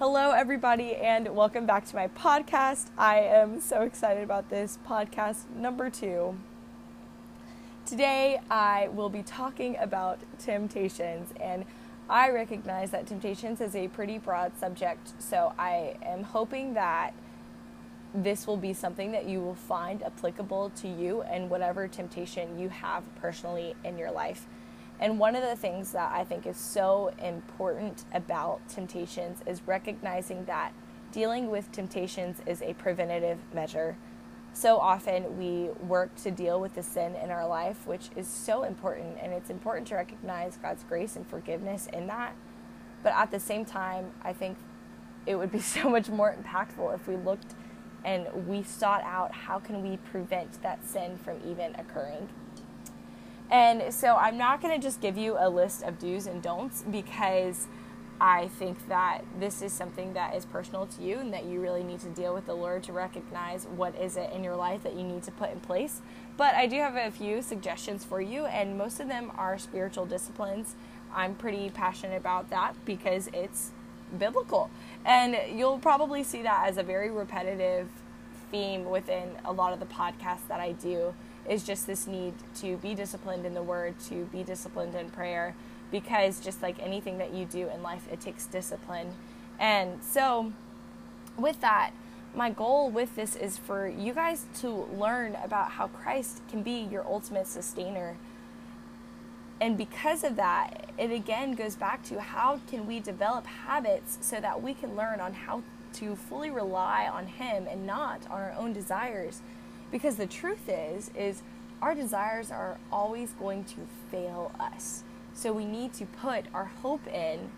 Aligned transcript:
Hello, 0.00 0.30
everybody, 0.30 0.96
and 0.96 1.28
welcome 1.36 1.66
back 1.66 1.84
to 1.84 1.94
my 1.94 2.08
podcast. 2.08 2.86
I 2.96 3.18
am 3.18 3.60
so 3.60 3.82
excited 3.82 4.24
about 4.24 4.48
this 4.48 4.78
podcast 4.88 5.50
number 5.54 5.90
two. 5.90 6.38
Today, 7.84 8.40
I 8.50 8.88
will 8.88 9.10
be 9.10 9.22
talking 9.22 9.76
about 9.78 10.18
temptations, 10.38 11.34
and 11.38 11.66
I 12.08 12.30
recognize 12.30 12.92
that 12.92 13.06
temptations 13.06 13.60
is 13.60 13.76
a 13.76 13.88
pretty 13.88 14.16
broad 14.16 14.56
subject, 14.56 15.12
so 15.18 15.52
I 15.58 15.96
am 16.02 16.22
hoping 16.22 16.72
that 16.72 17.12
this 18.14 18.46
will 18.46 18.56
be 18.56 18.72
something 18.72 19.12
that 19.12 19.26
you 19.26 19.42
will 19.42 19.54
find 19.54 20.02
applicable 20.02 20.70
to 20.76 20.88
you 20.88 21.20
and 21.20 21.50
whatever 21.50 21.86
temptation 21.86 22.58
you 22.58 22.70
have 22.70 23.02
personally 23.16 23.74
in 23.84 23.98
your 23.98 24.12
life. 24.12 24.46
And 25.00 25.18
one 25.18 25.34
of 25.34 25.42
the 25.42 25.56
things 25.56 25.92
that 25.92 26.12
I 26.12 26.24
think 26.24 26.46
is 26.46 26.58
so 26.58 27.10
important 27.18 28.04
about 28.12 28.60
temptations 28.68 29.40
is 29.46 29.62
recognizing 29.66 30.44
that 30.44 30.72
dealing 31.10 31.50
with 31.50 31.72
temptations 31.72 32.42
is 32.46 32.60
a 32.60 32.74
preventative 32.74 33.38
measure. 33.54 33.96
So 34.52 34.78
often 34.78 35.38
we 35.38 35.70
work 35.86 36.14
to 36.16 36.30
deal 36.30 36.60
with 36.60 36.74
the 36.74 36.82
sin 36.82 37.14
in 37.16 37.30
our 37.30 37.46
life, 37.46 37.86
which 37.86 38.10
is 38.14 38.28
so 38.28 38.64
important, 38.64 39.16
and 39.22 39.32
it's 39.32 39.48
important 39.48 39.86
to 39.88 39.94
recognize 39.94 40.58
God's 40.58 40.84
grace 40.84 41.16
and 41.16 41.26
forgiveness 41.26 41.88
in 41.92 42.06
that. 42.08 42.34
But 43.02 43.14
at 43.14 43.30
the 43.30 43.40
same 43.40 43.64
time, 43.64 44.10
I 44.22 44.34
think 44.34 44.58
it 45.24 45.36
would 45.36 45.50
be 45.50 45.60
so 45.76 45.88
much 45.88 46.10
more 46.10 46.36
impactful 46.36 46.94
if 46.94 47.08
we 47.08 47.16
looked 47.16 47.54
and 48.04 48.46
we 48.46 48.62
sought 48.62 49.02
out 49.02 49.32
how 49.32 49.58
can 49.58 49.82
we 49.82 49.96
prevent 49.98 50.62
that 50.62 50.84
sin 50.86 51.18
from 51.18 51.38
even 51.46 51.74
occurring. 51.76 52.28
And 53.50 53.92
so 53.92 54.16
I'm 54.16 54.38
not 54.38 54.62
going 54.62 54.78
to 54.78 54.82
just 54.82 55.00
give 55.00 55.16
you 55.18 55.36
a 55.38 55.48
list 55.48 55.82
of 55.82 55.98
do's 55.98 56.26
and 56.26 56.40
don'ts 56.40 56.84
because 56.88 57.66
I 58.20 58.48
think 58.48 58.86
that 58.88 59.22
this 59.38 59.62
is 59.62 59.72
something 59.72 60.12
that 60.12 60.36
is 60.36 60.44
personal 60.44 60.86
to 60.86 61.02
you 61.02 61.18
and 61.18 61.32
that 61.32 61.46
you 61.46 61.60
really 61.60 61.82
need 61.82 62.00
to 62.00 62.08
deal 62.08 62.34
with 62.34 62.46
the 62.46 62.54
Lord 62.54 62.82
to 62.84 62.92
recognize 62.92 63.66
what 63.66 63.96
is 63.96 64.16
it 64.16 64.30
in 64.32 64.44
your 64.44 64.56
life 64.56 64.82
that 64.82 64.94
you 64.94 65.02
need 65.02 65.22
to 65.22 65.30
put 65.32 65.50
in 65.50 65.60
place. 65.60 66.02
But 66.36 66.54
I 66.54 66.66
do 66.66 66.76
have 66.76 66.96
a 66.96 67.10
few 67.10 67.40
suggestions 67.40 68.04
for 68.04 68.20
you, 68.20 68.44
and 68.46 68.76
most 68.76 69.00
of 69.00 69.08
them 69.08 69.32
are 69.36 69.58
spiritual 69.58 70.04
disciplines. 70.04 70.74
I'm 71.14 71.34
pretty 71.34 71.70
passionate 71.70 72.16
about 72.16 72.50
that 72.50 72.74
because 72.84 73.28
it's 73.32 73.70
biblical. 74.18 74.70
And 75.04 75.36
you'll 75.58 75.78
probably 75.78 76.22
see 76.22 76.42
that 76.42 76.68
as 76.68 76.76
a 76.76 76.82
very 76.82 77.10
repetitive 77.10 77.88
theme 78.50 78.84
within 78.84 79.30
a 79.44 79.52
lot 79.52 79.72
of 79.72 79.80
the 79.80 79.86
podcasts 79.86 80.46
that 80.48 80.60
I 80.60 80.72
do 80.72 81.14
is 81.48 81.64
just 81.64 81.86
this 81.86 82.06
need 82.06 82.34
to 82.56 82.76
be 82.78 82.94
disciplined 82.94 83.46
in 83.46 83.54
the 83.54 83.62
word, 83.62 83.98
to 84.08 84.24
be 84.26 84.42
disciplined 84.42 84.94
in 84.94 85.10
prayer, 85.10 85.54
because 85.90 86.40
just 86.40 86.62
like 86.62 86.78
anything 86.80 87.18
that 87.18 87.32
you 87.32 87.44
do 87.44 87.68
in 87.68 87.82
life, 87.82 88.06
it 88.12 88.20
takes 88.20 88.46
discipline. 88.46 89.12
And 89.58 90.02
so, 90.02 90.52
with 91.36 91.60
that, 91.60 91.92
my 92.34 92.50
goal 92.50 92.90
with 92.90 93.16
this 93.16 93.34
is 93.34 93.58
for 93.58 93.88
you 93.88 94.12
guys 94.12 94.46
to 94.60 94.68
learn 94.68 95.36
about 95.42 95.72
how 95.72 95.88
Christ 95.88 96.42
can 96.48 96.62
be 96.62 96.86
your 96.90 97.04
ultimate 97.04 97.46
sustainer. 97.46 98.16
And 99.60 99.76
because 99.76 100.24
of 100.24 100.36
that, 100.36 100.90
it 100.96 101.10
again 101.10 101.54
goes 101.54 101.76
back 101.76 102.02
to 102.04 102.20
how 102.20 102.60
can 102.68 102.86
we 102.86 103.00
develop 103.00 103.46
habits 103.46 104.18
so 104.20 104.40
that 104.40 104.62
we 104.62 104.74
can 104.74 104.96
learn 104.96 105.20
on 105.20 105.34
how 105.34 105.62
to 105.94 106.14
fully 106.14 106.50
rely 106.50 107.08
on 107.12 107.26
him 107.26 107.66
and 107.68 107.86
not 107.86 108.22
on 108.30 108.40
our 108.40 108.54
own 108.56 108.72
desires 108.72 109.42
because 109.90 110.16
the 110.16 110.26
truth 110.26 110.68
is 110.68 111.10
is 111.16 111.42
our 111.82 111.94
desires 111.94 112.50
are 112.50 112.78
always 112.92 113.32
going 113.32 113.64
to 113.64 113.86
fail 114.10 114.52
us. 114.60 115.02
So 115.32 115.52
we 115.52 115.64
need 115.64 115.94
to 115.94 116.06
put 116.06 116.44
our 116.52 116.66
hope 116.66 117.06
in 117.06 117.50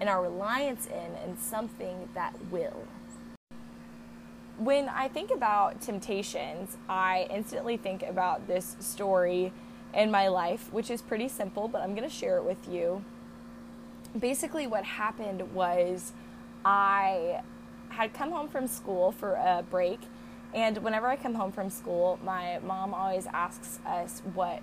and 0.00 0.08
our 0.08 0.22
reliance 0.22 0.86
in 0.86 1.14
in 1.24 1.38
something 1.38 2.08
that 2.14 2.34
will. 2.50 2.86
When 4.58 4.88
I 4.88 5.08
think 5.08 5.30
about 5.30 5.80
temptations, 5.80 6.76
I 6.88 7.26
instantly 7.30 7.76
think 7.76 8.02
about 8.02 8.46
this 8.46 8.76
story 8.78 9.52
in 9.92 10.10
my 10.10 10.28
life, 10.28 10.72
which 10.72 10.90
is 10.90 11.02
pretty 11.02 11.28
simple, 11.28 11.68
but 11.68 11.82
I'm 11.82 11.94
going 11.94 12.08
to 12.08 12.14
share 12.14 12.36
it 12.38 12.44
with 12.44 12.68
you. 12.68 13.04
Basically, 14.18 14.66
what 14.66 14.84
happened 14.84 15.54
was 15.54 16.12
I 16.64 17.42
had 17.90 18.14
come 18.14 18.30
home 18.30 18.48
from 18.48 18.66
school 18.66 19.12
for 19.12 19.34
a 19.34 19.64
break 19.68 20.00
and 20.54 20.78
whenever 20.78 21.08
I 21.08 21.16
come 21.16 21.34
home 21.34 21.50
from 21.50 21.68
school, 21.68 22.18
my 22.24 22.60
mom 22.60 22.94
always 22.94 23.26
asks 23.26 23.80
us 23.84 24.22
what 24.34 24.62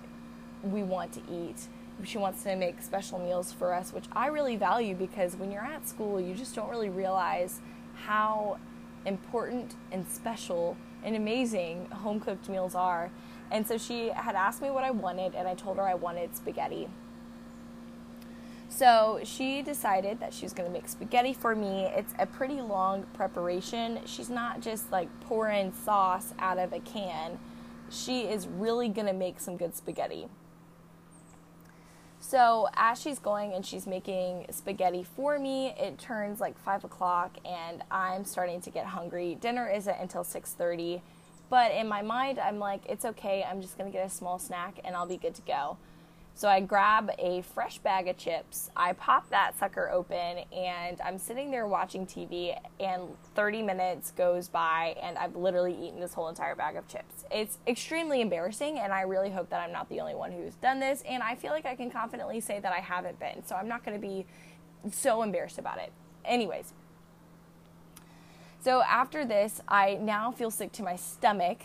we 0.62 0.82
want 0.82 1.12
to 1.12 1.20
eat. 1.30 1.68
She 2.02 2.18
wants 2.18 2.42
to 2.44 2.56
make 2.56 2.80
special 2.82 3.18
meals 3.18 3.52
for 3.52 3.74
us, 3.74 3.92
which 3.92 4.06
I 4.12 4.28
really 4.28 4.56
value 4.56 4.94
because 4.94 5.36
when 5.36 5.52
you're 5.52 5.64
at 5.64 5.86
school, 5.86 6.18
you 6.20 6.34
just 6.34 6.54
don't 6.54 6.70
really 6.70 6.88
realize 6.88 7.60
how 7.94 8.58
important 9.04 9.76
and 9.92 10.08
special 10.08 10.76
and 11.04 11.14
amazing 11.14 11.86
home 11.90 12.20
cooked 12.20 12.48
meals 12.48 12.74
are. 12.74 13.10
And 13.50 13.66
so 13.68 13.76
she 13.76 14.08
had 14.08 14.34
asked 14.34 14.62
me 14.62 14.70
what 14.70 14.84
I 14.84 14.90
wanted, 14.90 15.34
and 15.34 15.46
I 15.46 15.54
told 15.54 15.76
her 15.76 15.82
I 15.82 15.94
wanted 15.94 16.34
spaghetti. 16.34 16.88
So 18.74 19.20
she 19.22 19.60
decided 19.60 20.18
that 20.20 20.32
she 20.32 20.46
was 20.46 20.54
going 20.54 20.66
to 20.66 20.72
make 20.72 20.88
spaghetti 20.88 21.34
for 21.34 21.54
me. 21.54 21.84
It's 21.94 22.14
a 22.18 22.24
pretty 22.24 22.62
long 22.62 23.02
preparation. 23.12 24.00
She's 24.06 24.30
not 24.30 24.62
just 24.62 24.90
like 24.90 25.08
pouring 25.20 25.74
sauce 25.74 26.32
out 26.38 26.58
of 26.58 26.72
a 26.72 26.80
can, 26.80 27.38
she 27.90 28.22
is 28.22 28.48
really 28.48 28.88
going 28.88 29.06
to 29.06 29.12
make 29.12 29.40
some 29.40 29.58
good 29.58 29.76
spaghetti. 29.76 30.26
So 32.18 32.68
as 32.74 32.98
she's 32.98 33.18
going 33.18 33.52
and 33.52 33.66
she's 33.66 33.86
making 33.86 34.46
spaghetti 34.50 35.02
for 35.02 35.38
me, 35.38 35.74
it 35.78 35.98
turns 35.98 36.40
like 36.40 36.58
five 36.58 36.82
o'clock 36.82 37.36
and 37.44 37.82
I'm 37.90 38.24
starting 38.24 38.62
to 38.62 38.70
get 38.70 38.86
hungry. 38.86 39.36
Dinner 39.38 39.68
isn't 39.68 39.98
until 40.00 40.24
six 40.24 40.54
thirty, 40.54 41.02
but 41.50 41.72
in 41.72 41.88
my 41.88 42.00
mind 42.00 42.38
I'm 42.38 42.58
like, 42.58 42.86
it's 42.88 43.04
okay. 43.04 43.44
I'm 43.44 43.60
just 43.60 43.76
gonna 43.76 43.90
get 43.90 44.06
a 44.06 44.10
small 44.10 44.38
snack 44.38 44.78
and 44.82 44.96
I'll 44.96 45.06
be 45.06 45.18
good 45.18 45.34
to 45.34 45.42
go. 45.42 45.76
So 46.34 46.48
I 46.48 46.60
grab 46.60 47.10
a 47.18 47.42
fresh 47.42 47.78
bag 47.78 48.08
of 48.08 48.16
chips, 48.16 48.70
I 48.74 48.94
pop 48.94 49.28
that 49.30 49.56
sucker 49.58 49.90
open, 49.90 50.38
and 50.50 51.00
I'm 51.00 51.18
sitting 51.18 51.50
there 51.50 51.66
watching 51.66 52.06
TV, 52.06 52.58
and 52.80 53.02
30 53.34 53.62
minutes 53.62 54.12
goes 54.12 54.48
by, 54.48 54.96
and 55.00 55.18
I've 55.18 55.36
literally 55.36 55.74
eaten 55.74 56.00
this 56.00 56.14
whole 56.14 56.28
entire 56.28 56.56
bag 56.56 56.76
of 56.76 56.88
chips. 56.88 57.26
It's 57.30 57.58
extremely 57.66 58.22
embarrassing, 58.22 58.78
and 58.78 58.92
I 58.92 59.02
really 59.02 59.30
hope 59.30 59.50
that 59.50 59.60
I'm 59.60 59.72
not 59.72 59.88
the 59.88 60.00
only 60.00 60.14
one 60.14 60.32
who's 60.32 60.54
done 60.56 60.80
this, 60.80 61.04
and 61.08 61.22
I 61.22 61.36
feel 61.36 61.52
like 61.52 61.66
I 61.66 61.76
can 61.76 61.90
confidently 61.90 62.40
say 62.40 62.58
that 62.60 62.72
I 62.72 62.80
haven't 62.80 63.20
been, 63.20 63.44
so 63.46 63.54
I'm 63.54 63.68
not 63.68 63.84
to 64.00 64.04
be 64.04 64.26
so 64.90 65.22
embarrassed 65.22 65.58
about 65.58 65.78
it. 65.78 65.92
Anyways, 66.24 66.72
so 68.58 68.82
after 68.82 69.24
this, 69.24 69.60
I 69.68 69.94
now 70.00 70.32
feel 70.32 70.50
sick 70.50 70.72
to 70.72 70.82
my 70.82 70.96
stomach 70.96 71.58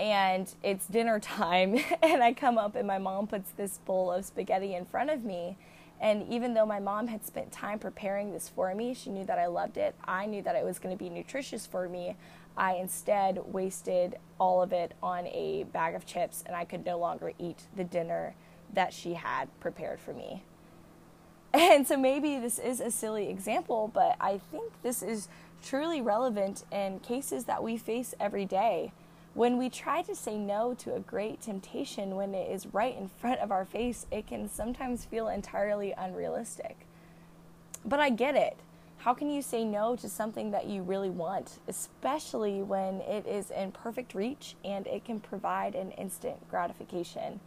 and 0.00 0.52
it's 0.62 0.86
dinner 0.86 1.20
time 1.20 1.78
and 2.02 2.22
I 2.22 2.32
come 2.32 2.58
up 2.58 2.74
and 2.74 2.86
my 2.86 2.98
mom 2.98 3.26
puts 3.26 3.50
this 3.52 3.78
bowl 3.78 4.10
of 4.10 4.24
spaghetti 4.24 4.74
in 4.74 4.86
front 4.86 5.10
of 5.10 5.22
me 5.22 5.56
and 6.00 6.26
even 6.28 6.54
though 6.54 6.64
my 6.64 6.80
mom 6.80 7.08
had 7.08 7.26
spent 7.26 7.52
time 7.52 7.78
preparing 7.78 8.32
this 8.32 8.48
for 8.48 8.74
me, 8.74 8.94
she 8.94 9.10
knew 9.10 9.24
that 9.26 9.38
I 9.38 9.46
loved 9.46 9.76
it. 9.76 9.94
I 10.04 10.24
knew 10.24 10.40
that 10.42 10.56
it 10.56 10.64
was 10.64 10.78
going 10.78 10.96
to 10.96 11.02
be 11.02 11.10
nutritious 11.10 11.66
for 11.66 11.88
me. 11.88 12.16
I 12.56 12.74
instead 12.74 13.38
wasted 13.52 14.16
all 14.38 14.62
of 14.62 14.72
it 14.72 14.92
on 15.02 15.26
a 15.26 15.64
bag 15.72 15.94
of 15.94 16.06
chips 16.06 16.42
and 16.46 16.56
I 16.56 16.64
could 16.64 16.86
no 16.86 16.98
longer 16.98 17.32
eat 17.38 17.64
the 17.76 17.84
dinner 17.84 18.34
that 18.72 18.94
she 18.94 19.14
had 19.14 19.48
prepared 19.60 20.00
for 20.00 20.14
me. 20.14 20.42
And 21.52 21.84
so 21.86 21.96
maybe 21.96 22.38
this 22.38 22.60
is 22.60 22.78
a 22.80 22.92
silly 22.92 23.28
example, 23.28 23.90
but 23.92 24.14
I 24.20 24.40
think 24.52 24.72
this 24.84 25.02
is 25.02 25.26
truly 25.64 26.00
relevant 26.00 26.62
in 26.70 27.00
cases 27.00 27.46
that 27.46 27.64
we 27.64 27.76
face 27.76 28.14
every 28.20 28.44
day. 28.44 28.92
When 29.34 29.58
we 29.58 29.70
try 29.70 30.02
to 30.02 30.16
say 30.16 30.36
no 30.36 30.74
to 30.74 30.94
a 30.94 31.00
great 31.00 31.40
temptation 31.40 32.16
when 32.16 32.34
it 32.34 32.50
is 32.50 32.66
right 32.74 32.96
in 32.96 33.08
front 33.08 33.40
of 33.40 33.52
our 33.52 33.64
face, 33.64 34.06
it 34.10 34.26
can 34.26 34.48
sometimes 34.48 35.04
feel 35.04 35.28
entirely 35.28 35.92
unrealistic. 35.92 36.76
But 37.84 38.00
I 38.00 38.10
get 38.10 38.34
it. 38.34 38.56
How 38.98 39.14
can 39.14 39.30
you 39.30 39.40
say 39.40 39.64
no 39.64 39.96
to 39.96 40.08
something 40.08 40.50
that 40.50 40.66
you 40.66 40.82
really 40.82 41.08
want, 41.08 41.58
especially 41.68 42.60
when 42.60 43.00
it 43.02 43.26
is 43.26 43.50
in 43.50 43.72
perfect 43.72 44.14
reach 44.14 44.56
and 44.62 44.86
it 44.86 45.04
can 45.04 45.20
provide 45.20 45.74
an 45.74 45.92
instant 45.92 46.36
gratification? 46.50 47.40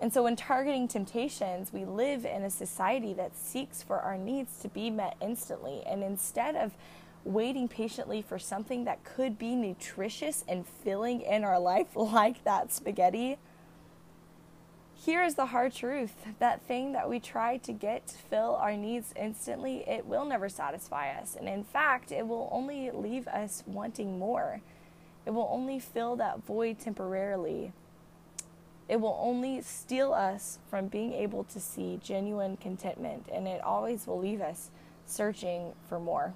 And 0.00 0.12
so, 0.12 0.24
when 0.24 0.34
targeting 0.34 0.88
temptations, 0.88 1.72
we 1.72 1.84
live 1.84 2.24
in 2.26 2.42
a 2.42 2.50
society 2.50 3.14
that 3.14 3.36
seeks 3.36 3.82
for 3.82 4.00
our 4.00 4.18
needs 4.18 4.58
to 4.60 4.68
be 4.68 4.90
met 4.90 5.16
instantly. 5.20 5.82
And 5.86 6.02
instead 6.02 6.56
of 6.56 6.72
waiting 7.26 7.68
patiently 7.68 8.22
for 8.22 8.38
something 8.38 8.84
that 8.84 9.04
could 9.04 9.38
be 9.38 9.54
nutritious 9.54 10.44
and 10.48 10.66
filling 10.66 11.20
in 11.20 11.44
our 11.44 11.58
life, 11.58 11.88
like 11.96 12.44
that 12.44 12.72
spaghetti, 12.72 13.38
here 14.94 15.22
is 15.22 15.34
the 15.34 15.46
hard 15.46 15.72
truth 15.72 16.14
that 16.38 16.62
thing 16.62 16.92
that 16.92 17.08
we 17.08 17.20
try 17.20 17.58
to 17.58 17.72
get 17.72 18.08
to 18.08 18.16
fill 18.16 18.56
our 18.56 18.76
needs 18.76 19.12
instantly, 19.14 19.84
it 19.88 20.06
will 20.06 20.24
never 20.24 20.48
satisfy 20.48 21.10
us. 21.12 21.36
And 21.38 21.48
in 21.48 21.64
fact, 21.64 22.10
it 22.10 22.26
will 22.26 22.48
only 22.50 22.90
leave 22.90 23.28
us 23.28 23.62
wanting 23.66 24.18
more. 24.18 24.62
It 25.26 25.30
will 25.30 25.48
only 25.52 25.78
fill 25.78 26.16
that 26.16 26.44
void 26.44 26.78
temporarily. 26.78 27.72
It 28.88 29.00
will 29.00 29.18
only 29.20 29.60
steal 29.62 30.12
us 30.12 30.58
from 30.70 30.88
being 30.88 31.12
able 31.12 31.44
to 31.44 31.60
see 31.60 32.00
genuine 32.02 32.56
contentment, 32.56 33.28
and 33.32 33.46
it 33.46 33.60
always 33.62 34.06
will 34.06 34.18
leave 34.18 34.40
us 34.40 34.70
searching 35.04 35.72
for 35.88 36.00
more. 36.00 36.34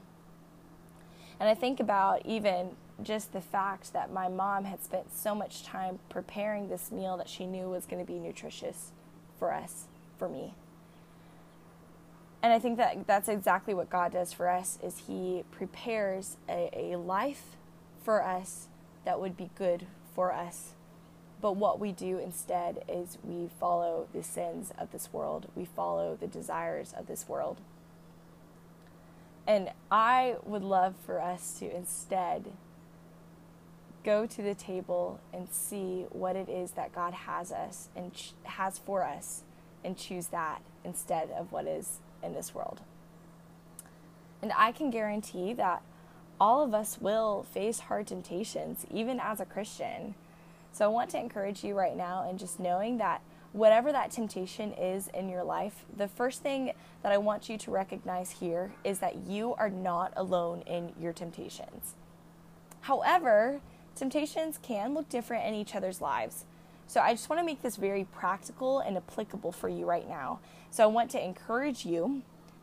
And 1.40 1.48
I 1.48 1.54
think 1.54 1.80
about 1.80 2.24
even 2.26 2.76
just 3.02 3.32
the 3.32 3.40
fact 3.40 3.94
that 3.94 4.12
my 4.12 4.28
mom 4.28 4.64
had 4.64 4.84
spent 4.84 5.16
so 5.16 5.34
much 5.34 5.64
time 5.64 5.98
preparing 6.10 6.68
this 6.68 6.92
meal 6.92 7.16
that 7.16 7.30
she 7.30 7.46
knew 7.46 7.70
was 7.70 7.86
going 7.86 8.04
to 8.04 8.10
be 8.10 8.18
nutritious 8.18 8.92
for 9.38 9.52
us, 9.52 9.86
for 10.18 10.28
me. 10.28 10.54
And 12.42 12.52
I 12.52 12.58
think 12.58 12.76
that 12.76 13.06
that's 13.06 13.28
exactly 13.28 13.74
what 13.74 13.90
God 13.90 14.12
does 14.12 14.32
for 14.32 14.48
us 14.48 14.78
is 14.82 15.04
he 15.06 15.44
prepares 15.50 16.36
a, 16.48 16.70
a 16.74 16.96
life 16.96 17.56
for 18.02 18.22
us 18.22 18.68
that 19.04 19.20
would 19.20 19.36
be 19.36 19.50
good 19.56 19.86
for 20.14 20.32
us. 20.32 20.72
But 21.40 21.56
what 21.56 21.80
we 21.80 21.92
do 21.92 22.18
instead 22.18 22.84
is 22.86 23.18
we 23.24 23.48
follow 23.58 24.08
the 24.12 24.22
sins 24.22 24.72
of 24.78 24.92
this 24.92 25.10
world. 25.12 25.48
We 25.54 25.64
follow 25.64 26.16
the 26.20 26.26
desires 26.26 26.94
of 26.96 27.06
this 27.06 27.28
world. 27.28 27.60
And 29.46 29.70
I 29.90 30.36
would 30.44 30.62
love 30.62 30.94
for 31.04 31.20
us 31.20 31.58
to 31.58 31.74
instead 31.74 32.52
go 34.04 34.26
to 34.26 34.42
the 34.42 34.54
table 34.54 35.20
and 35.32 35.48
see 35.50 36.06
what 36.10 36.36
it 36.36 36.48
is 36.48 36.72
that 36.72 36.92
God 36.94 37.12
has 37.12 37.52
us 37.52 37.88
and 37.94 38.14
ch- 38.14 38.32
has 38.44 38.78
for 38.78 39.04
us 39.04 39.42
and 39.84 39.96
choose 39.96 40.28
that 40.28 40.62
instead 40.84 41.30
of 41.30 41.52
what 41.52 41.66
is 41.66 41.98
in 42.22 42.32
this 42.34 42.54
world. 42.54 42.80
And 44.42 44.52
I 44.56 44.72
can 44.72 44.90
guarantee 44.90 45.52
that 45.54 45.82
all 46.40 46.62
of 46.64 46.72
us 46.72 46.98
will 47.00 47.44
face 47.52 47.80
hard 47.80 48.06
temptations, 48.06 48.86
even 48.90 49.20
as 49.20 49.40
a 49.40 49.44
Christian. 49.44 50.14
So 50.72 50.86
I 50.86 50.88
want 50.88 51.10
to 51.10 51.18
encourage 51.18 51.62
you 51.62 51.74
right 51.74 51.96
now 51.96 52.26
and 52.28 52.38
just 52.38 52.58
knowing 52.58 52.98
that 52.98 53.20
whatever 53.52 53.90
that 53.92 54.10
temptation 54.10 54.72
is 54.72 55.08
in 55.08 55.28
your 55.28 55.42
life, 55.42 55.84
the 55.96 56.08
first 56.08 56.42
thing 56.42 56.72
that 57.02 57.12
I 57.12 57.18
want 57.18 57.48
you 57.48 57.58
to 57.58 57.70
recognize 57.70 58.30
here 58.30 58.72
is 58.84 59.00
that 59.00 59.26
you 59.26 59.54
are 59.54 59.70
not 59.70 60.12
alone 60.16 60.62
in 60.66 60.92
your 60.98 61.12
temptations. 61.12 61.94
However, 62.82 63.60
temptations 63.94 64.58
can 64.62 64.94
look 64.94 65.08
different 65.08 65.46
in 65.46 65.54
each 65.54 65.74
other's 65.74 66.00
lives. 66.00 66.44
So 66.86 67.00
I 67.00 67.12
just 67.12 67.28
want 67.28 67.40
to 67.40 67.46
make 67.46 67.62
this 67.62 67.76
very 67.76 68.04
practical 68.04 68.80
and 68.80 68.96
applicable 68.96 69.52
for 69.52 69.68
you 69.68 69.84
right 69.84 70.08
now. 70.08 70.40
So 70.70 70.84
I 70.84 70.86
want 70.86 71.10
to 71.12 71.24
encourage 71.24 71.84
you 71.84 72.22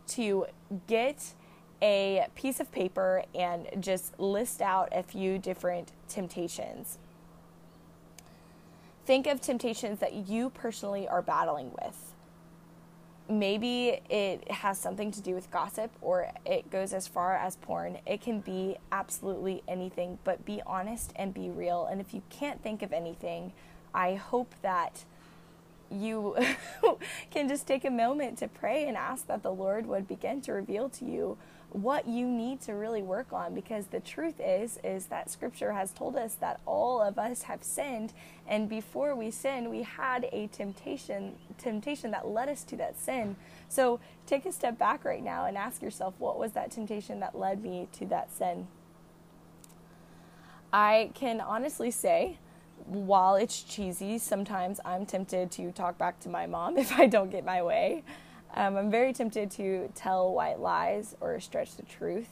to 0.10 0.48
get 0.88 1.34
a 1.82 2.28
piece 2.36 2.60
of 2.60 2.72
paper 2.72 3.24
and 3.36 3.68
just 3.80 4.20
list 4.20 4.62
out 4.62 4.90
a 4.92 5.04
few 5.04 5.38
different 5.38 5.92
temptations. 6.10 6.98
Think 9.08 9.26
of 9.26 9.40
temptations 9.40 10.00
that 10.00 10.28
you 10.28 10.50
personally 10.50 11.08
are 11.08 11.22
battling 11.22 11.72
with. 11.82 12.14
Maybe 13.30 14.02
it 14.10 14.52
has 14.52 14.78
something 14.78 15.12
to 15.12 15.22
do 15.22 15.34
with 15.34 15.50
gossip 15.50 15.92
or 16.02 16.30
it 16.46 16.70
goes 16.70 16.92
as 16.92 17.08
far 17.08 17.34
as 17.38 17.56
porn. 17.56 18.00
It 18.06 18.20
can 18.20 18.42
be 18.42 18.76
absolutely 18.92 19.64
anything, 19.66 20.20
but 20.26 20.44
be 20.44 20.62
honest 20.68 21.14
and 21.16 21.34
be 21.34 21.50
real. 21.50 21.86
And 21.86 22.02
if 22.02 22.14
you 22.14 22.22
can't 22.30 22.62
think 22.62 22.82
of 22.82 22.92
anything, 22.92 23.54
I 23.94 24.16
hope 24.16 24.54
that 24.62 25.06
you 25.92 26.36
can 27.32 27.48
just 27.48 27.68
take 27.68 27.86
a 27.86 27.92
moment 27.92 28.38
to 28.40 28.48
pray 28.48 28.88
and 28.88 28.98
ask 28.98 29.28
that 29.28 29.44
the 29.44 29.52
Lord 29.52 29.86
would 29.86 30.08
begin 30.08 30.42
to 30.42 30.54
reveal 30.54 30.90
to 30.90 31.06
you 31.06 31.38
what 31.72 32.08
you 32.08 32.26
need 32.26 32.62
to 32.62 32.74
really 32.74 33.02
work 33.02 33.34
on 33.34 33.54
because 33.54 33.88
the 33.88 34.00
truth 34.00 34.40
is 34.40 34.80
is 34.84 35.08
that 35.08 35.30
scripture 35.30 35.74
has 35.74 35.92
told 35.92 36.16
us 36.16 36.36
that 36.36 36.62
all 36.66 37.02
of 37.02 37.20
us 37.20 37.44
have 37.44 37.62
sinned 37.62 38.14
and 38.48 38.70
before 38.70 39.14
we 39.14 39.30
sin 39.30 39.70
we 39.70 39.84
had 39.84 40.30
a 40.32 40.48
temptation 40.48 41.36
temptation 41.58 42.12
that 42.12 42.28
led 42.28 42.48
us 42.48 42.64
to 42.64 42.78
that 42.78 42.98
sin. 42.98 43.36
So 43.68 44.00
take 44.26 44.46
a 44.46 44.52
step 44.52 44.78
back 44.78 45.04
right 45.04 45.24
now 45.24 45.46
and 45.46 45.58
ask 45.58 45.82
yourself 45.82 46.14
what 46.20 46.40
was 46.40 46.54
that 46.54 46.72
temptation 46.72 47.20
that 47.20 47.38
led 47.38 47.62
me 47.62 47.88
to 47.94 48.06
that 48.06 48.32
sin? 48.34 48.68
I 50.72 51.12
can 51.14 51.42
honestly 51.42 51.92
say 51.92 52.38
while 52.88 53.36
it's 53.36 53.64
cheesy, 53.64 54.18
sometimes 54.18 54.80
I'm 54.86 55.06
tempted 55.06 55.52
to 55.52 55.72
talk 55.72 55.98
back 55.98 56.20
to 56.22 56.30
my 56.30 56.48
mom 56.48 56.78
if 56.78 56.98
I 56.98 57.08
don't 57.08 57.30
get 57.30 57.46
my 57.46 57.62
way. 57.62 58.04
Um, 58.56 58.78
I'm 58.78 58.90
very 58.90 59.14
tempted 59.14 59.52
to 59.52 59.92
tell 59.94 60.34
white 60.34 60.60
lies 60.60 61.16
or 61.20 61.40
stretch 61.40 61.76
the 61.76 61.84
truth. 61.84 62.30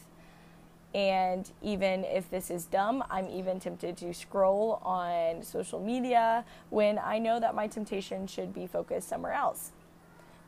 And 0.93 1.51
even 1.61 2.05
if 2.05 2.29
this 2.29 2.49
is 2.49 2.65
dumb, 2.65 3.03
I'm 3.09 3.27
even 3.29 3.59
tempted 3.59 3.97
to 3.97 4.13
scroll 4.13 4.79
on 4.81 5.43
social 5.43 5.79
media 5.79 6.45
when 6.69 6.97
I 6.97 7.19
know 7.19 7.37
that 7.41 7.53
my 7.53 7.67
temptation 7.67 8.27
should 8.27 8.53
be 8.53 8.65
focused 8.65 9.09
somewhere 9.09 9.33
else 9.33 9.73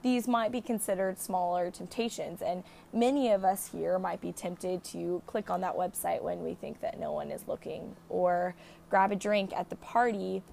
these 0.03 0.27
might 0.27 0.51
be 0.51 0.61
considered 0.61 1.19
smaller 1.19 1.71
temptations. 1.71 2.41
And 2.41 2.63
many 2.93 3.31
of 3.31 3.43
us 3.43 3.69
here 3.71 3.97
might 3.99 4.21
be 4.21 4.31
tempted 4.31 4.83
to 4.85 5.21
click 5.25 5.49
on 5.49 5.61
that 5.61 5.75
website 5.75 6.21
when 6.21 6.43
we 6.43 6.53
think 6.53 6.81
that 6.81 6.99
no 6.99 7.11
one 7.11 7.31
is 7.31 7.47
looking, 7.47 7.95
or 8.09 8.55
grab 8.89 9.11
a 9.11 9.15
drink 9.15 9.53
at 9.53 9.69
the 9.69 9.75
party 9.77 10.43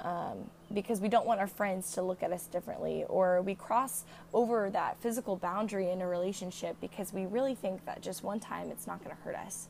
um, 0.00 0.50
because 0.72 1.00
we 1.00 1.08
don't 1.08 1.26
want 1.26 1.40
our 1.40 1.46
friends 1.46 1.92
to 1.92 2.02
look 2.02 2.22
at 2.22 2.32
us 2.32 2.46
differently, 2.46 3.04
or 3.08 3.40
we 3.42 3.54
cross 3.54 4.04
over 4.34 4.68
that 4.70 5.00
physical 5.00 5.36
boundary 5.36 5.90
in 5.90 6.02
a 6.02 6.06
relationship 6.06 6.76
because 6.80 7.12
we 7.12 7.26
really 7.26 7.54
think 7.54 7.84
that 7.86 8.02
just 8.02 8.22
one 8.22 8.40
time 8.40 8.70
it's 8.70 8.86
not 8.86 9.02
going 9.02 9.14
to 9.14 9.22
hurt 9.22 9.36
us. 9.36 9.68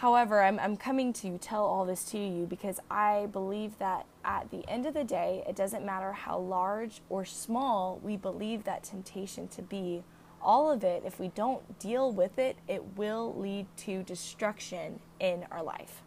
However, 0.00 0.42
I'm, 0.42 0.58
I'm 0.58 0.78
coming 0.78 1.12
to 1.12 1.36
tell 1.36 1.66
all 1.66 1.84
this 1.84 2.04
to 2.04 2.18
you 2.18 2.46
because 2.46 2.80
I 2.90 3.26
believe 3.32 3.76
that 3.80 4.06
at 4.24 4.50
the 4.50 4.66
end 4.66 4.86
of 4.86 4.94
the 4.94 5.04
day, 5.04 5.44
it 5.46 5.54
doesn't 5.54 5.84
matter 5.84 6.14
how 6.14 6.38
large 6.38 7.02
or 7.10 7.26
small 7.26 8.00
we 8.02 8.16
believe 8.16 8.64
that 8.64 8.82
temptation 8.82 9.46
to 9.48 9.60
be, 9.60 10.02
all 10.40 10.70
of 10.70 10.84
it, 10.84 11.02
if 11.04 11.20
we 11.20 11.28
don't 11.28 11.78
deal 11.78 12.10
with 12.10 12.38
it, 12.38 12.56
it 12.66 12.96
will 12.96 13.38
lead 13.38 13.66
to 13.76 14.02
destruction 14.02 15.00
in 15.20 15.44
our 15.50 15.62
life. 15.62 16.00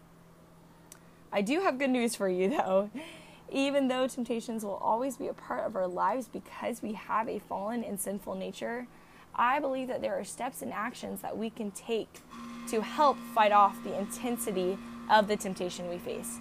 I 1.32 1.44
do 1.44 1.62
have 1.62 1.78
good 1.78 1.92
news 1.92 2.16
for 2.16 2.28
you 2.28 2.50
though. 2.58 2.90
Even 3.52 3.90
though 3.90 4.08
temptations 4.08 4.66
will 4.66 4.78
always 4.78 5.18
be 5.18 5.28
a 5.28 5.34
part 5.34 5.68
of 5.68 5.76
our 5.76 5.88
lives 5.88 6.28
because 6.28 6.82
we 6.82 6.94
have 6.94 7.30
a 7.30 7.38
fallen 7.38 7.84
and 7.84 8.02
sinful 8.02 8.34
nature, 8.34 8.88
I 9.36 9.60
believe 9.60 9.88
that 9.88 10.02
there 10.02 10.18
are 10.18 10.24
steps 10.24 10.62
and 10.62 10.72
actions 10.72 11.22
that 11.22 11.38
we 11.38 11.50
can 11.50 11.72
take 11.72 12.20
to 12.70 12.82
help 12.82 13.18
fight 13.34 13.52
off 13.52 13.84
the 13.84 13.98
intensity 13.98 14.78
of 15.10 15.28
the 15.28 15.36
temptation 15.36 15.90
we 15.90 15.98
face. 15.98 16.40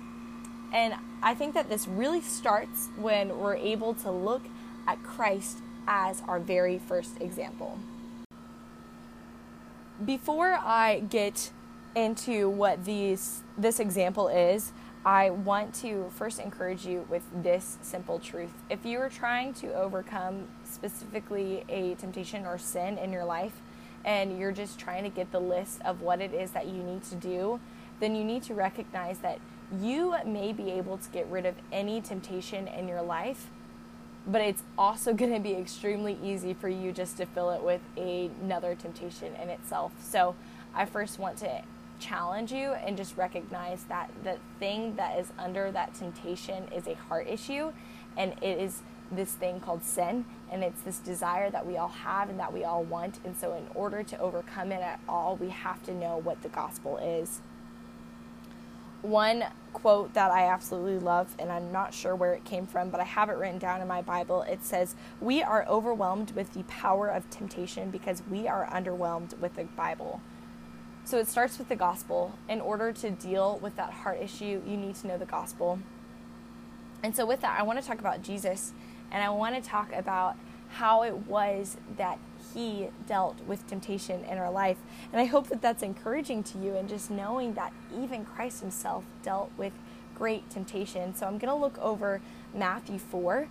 And 0.73 0.95
I 1.23 1.35
think 1.35 1.55
that 1.55 1.69
this 1.69 1.87
really 1.87 2.21
starts 2.21 2.89
when 2.97 3.39
we're 3.39 3.57
able 3.57 3.95
to 3.95 4.11
look 4.11 4.43
at 4.87 5.03
Christ 5.03 5.59
as 5.87 6.23
our 6.27 6.39
very 6.39 6.79
first 6.79 7.21
example. 7.21 7.79
Before 10.05 10.55
I 10.55 11.01
get 11.01 11.51
into 11.95 12.49
what 12.49 12.85
these 12.85 13.43
this 13.59 13.79
example 13.79 14.29
is, 14.29 14.73
I 15.05 15.31
want 15.31 15.75
to 15.77 16.11
first 16.17 16.39
encourage 16.39 16.87
you 16.87 17.07
with 17.11 17.23
this 17.43 17.79
simple 17.83 18.19
truth. 18.19 18.53
If 18.71 18.87
you 18.87 18.99
are 19.01 19.11
trying 19.11 19.53
to 19.55 19.75
overcome 19.75 20.49
specifically 20.73 21.65
a 21.69 21.95
temptation 21.95 22.47
or 22.47 22.59
sin 22.59 22.99
in 22.99 23.13
your 23.13 23.25
life, 23.25 23.53
and 24.05 24.39
you're 24.39 24.53
just 24.53 24.79
trying 24.79 25.05
to 25.05 25.11
get 25.11 25.31
the 25.31 25.41
list 25.41 25.81
of 25.83 26.01
what 26.01 26.21
it 26.21 26.33
is 26.33 26.51
that 26.53 26.67
you 26.67 26.83
need 26.83 27.03
to 27.05 27.15
do, 27.15 27.61
then 28.01 28.15
you 28.15 28.25
need 28.25 28.43
to 28.45 28.55
recognize 28.55 29.19
that 29.19 29.39
you 29.81 30.15
may 30.27 30.53
be 30.53 30.71
able 30.71 30.99
to 30.99 31.09
get 31.11 31.27
rid 31.29 31.47
of 31.47 31.55
any 31.71 32.01
temptation 32.01 32.67
in 32.69 32.89
your 32.89 33.03
life, 33.03 33.47
but 34.27 34.41
it's 34.41 34.63
also 34.77 35.13
going 35.15 35.33
to 35.33 35.41
be 35.41 35.55
extremely 35.55 36.19
easy 36.23 36.55
for 36.55 36.69
you 36.69 36.93
just 36.93 37.17
to 37.19 37.27
fill 37.27 37.51
it 37.51 37.63
with 37.63 37.81
another 37.97 38.75
temptation 38.75 39.35
in 39.37 39.49
itself. 39.49 39.93
So, 40.03 40.35
I 40.75 40.87
first 40.87 41.19
want 41.19 41.37
to 41.39 41.63
challenge 42.01 42.53
you 42.53 42.73
and 42.73 42.97
just 42.97 43.17
recognize 43.17 43.85
that 43.85 44.11
the 44.25 44.37
thing 44.59 44.97
that 44.97 45.19
is 45.19 45.29
under 45.39 45.71
that 45.71 45.95
temptation 45.95 46.65
is 46.75 46.87
a 46.87 46.95
heart 46.95 47.29
issue 47.29 47.73
and 48.17 48.33
it 48.43 48.59
is 48.59 48.83
this 49.13 49.33
thing 49.33 49.61
called 49.61 49.85
sin 49.85 50.25
and 50.51 50.65
it's 50.65 50.83
this 50.83 50.99
desire 50.99 51.51
that 51.51 51.67
we 51.67 51.77
all 51.77 51.89
have 51.89 52.29
and 52.29 52.39
that 52.39 52.53
we 52.53 52.65
all 52.65 52.83
want 52.83 53.19
and 53.25 53.37
so 53.37 53.55
in 53.55 53.67
order 53.75 54.03
to 54.03 54.19
overcome 54.19 54.73
it 54.73 54.81
at 54.81 55.01
all 55.09 55.37
we 55.37 55.51
have 55.51 55.83
to 55.83 55.95
know 55.95 56.17
what 56.19 56.43
the 56.43 56.49
gospel 56.49 56.99
is 56.99 57.41
one 59.03 59.45
quote 59.73 60.15
that 60.15 60.31
I 60.31 60.47
absolutely 60.47 61.01
love, 61.01 61.35
and 61.39 61.51
I'm 61.51 61.73
not 61.73 61.93
sure 61.93 62.15
where 62.15 62.35
it 62.35 62.45
came 62.45 62.67
from, 62.67 62.91
but 62.91 63.01
I 63.01 63.05
have 63.05 63.29
it 63.31 63.33
written 63.37 63.59
down 63.59 63.81
in 63.81 63.89
my 63.89 64.01
Bible. 64.01 64.43
It 64.43 64.65
says, 64.65 64.95
We 65.21 65.43
are 65.43 65.67
overwhelmed 65.69 66.31
with 66.33 66.53
the 66.55 66.63
power 66.65 67.09
of 67.09 67.29
temptation 67.29 67.91
because 67.91 68.23
we 68.31 68.47
are 68.47 68.69
underwhelmed 68.73 69.37
with 69.41 69.57
the 69.57 69.65
Bible. 69.65 70.21
So 71.05 71.19
it 71.19 71.27
starts 71.27 71.59
with 71.59 71.69
the 71.69 71.77
gospel. 71.77 72.39
In 72.49 72.61
order 72.61 72.93
to 72.93 73.11
deal 73.11 73.59
with 73.61 73.75
that 73.77 73.91
heart 73.91 74.21
issue, 74.21 74.63
you 74.65 74.77
need 74.77 74.95
to 74.97 75.09
know 75.09 75.19
the 75.19 75.27
gospel. 75.27 75.81
And 77.03 77.17
so, 77.17 77.27
with 77.27 77.41
that, 77.41 77.59
I 77.59 77.65
want 77.65 77.81
to 77.81 77.87
talk 77.87 77.99
about 77.99 78.23
Jesus 78.23 78.73
and 79.13 79.23
I 79.23 79.31
want 79.31 79.55
to 79.55 79.61
talk 79.61 79.93
about 79.93 80.37
how 80.71 81.03
it 81.03 81.15
was 81.27 81.77
that 81.99 82.19
he 82.55 82.89
dealt 83.07 83.39
with 83.47 83.67
temptation 83.67 84.25
in 84.25 84.39
our 84.39 84.51
life. 84.51 84.79
And 85.13 85.21
I 85.21 85.27
hope 85.27 85.49
that 85.49 85.61
that's 85.61 85.83
encouraging 85.83 86.43
to 86.45 86.59
you 86.59 86.75
and 86.77 86.89
just 86.89 87.11
knowing 87.11 87.55
that 87.55 87.73
even 87.95 88.25
Christ 88.25 88.61
himself 88.61 89.05
dealt 89.23 89.51
with 89.57 89.75
great 90.17 90.49
temptation. 90.51 91.15
So 91.15 91.27
I'm 91.27 91.39
going 91.39 91.53
to 91.53 91.61
look 91.61 91.79
over 91.79 92.21
Matthew 92.55 92.99
4. 92.99 93.49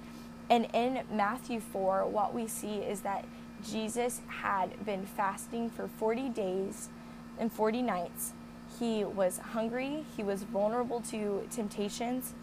And 0.49 0.67
in 0.73 1.03
Matthew 1.11 1.59
4, 1.59 2.07
what 2.07 2.33
we 2.33 2.47
see 2.47 2.77
is 2.77 3.01
that 3.01 3.25
Jesus 3.69 4.21
had 4.27 4.83
been 4.85 5.05
fasting 5.05 5.69
for 5.69 5.87
40 5.87 6.29
days 6.29 6.89
and 7.37 7.51
40 7.51 7.83
nights. 7.83 8.33
He 8.79 9.03
was 9.03 9.37
hungry, 9.37 10.05
he 10.17 10.23
was 10.23 10.43
vulnerable 10.43 11.01
to 11.11 11.47
temptations, 11.51 12.33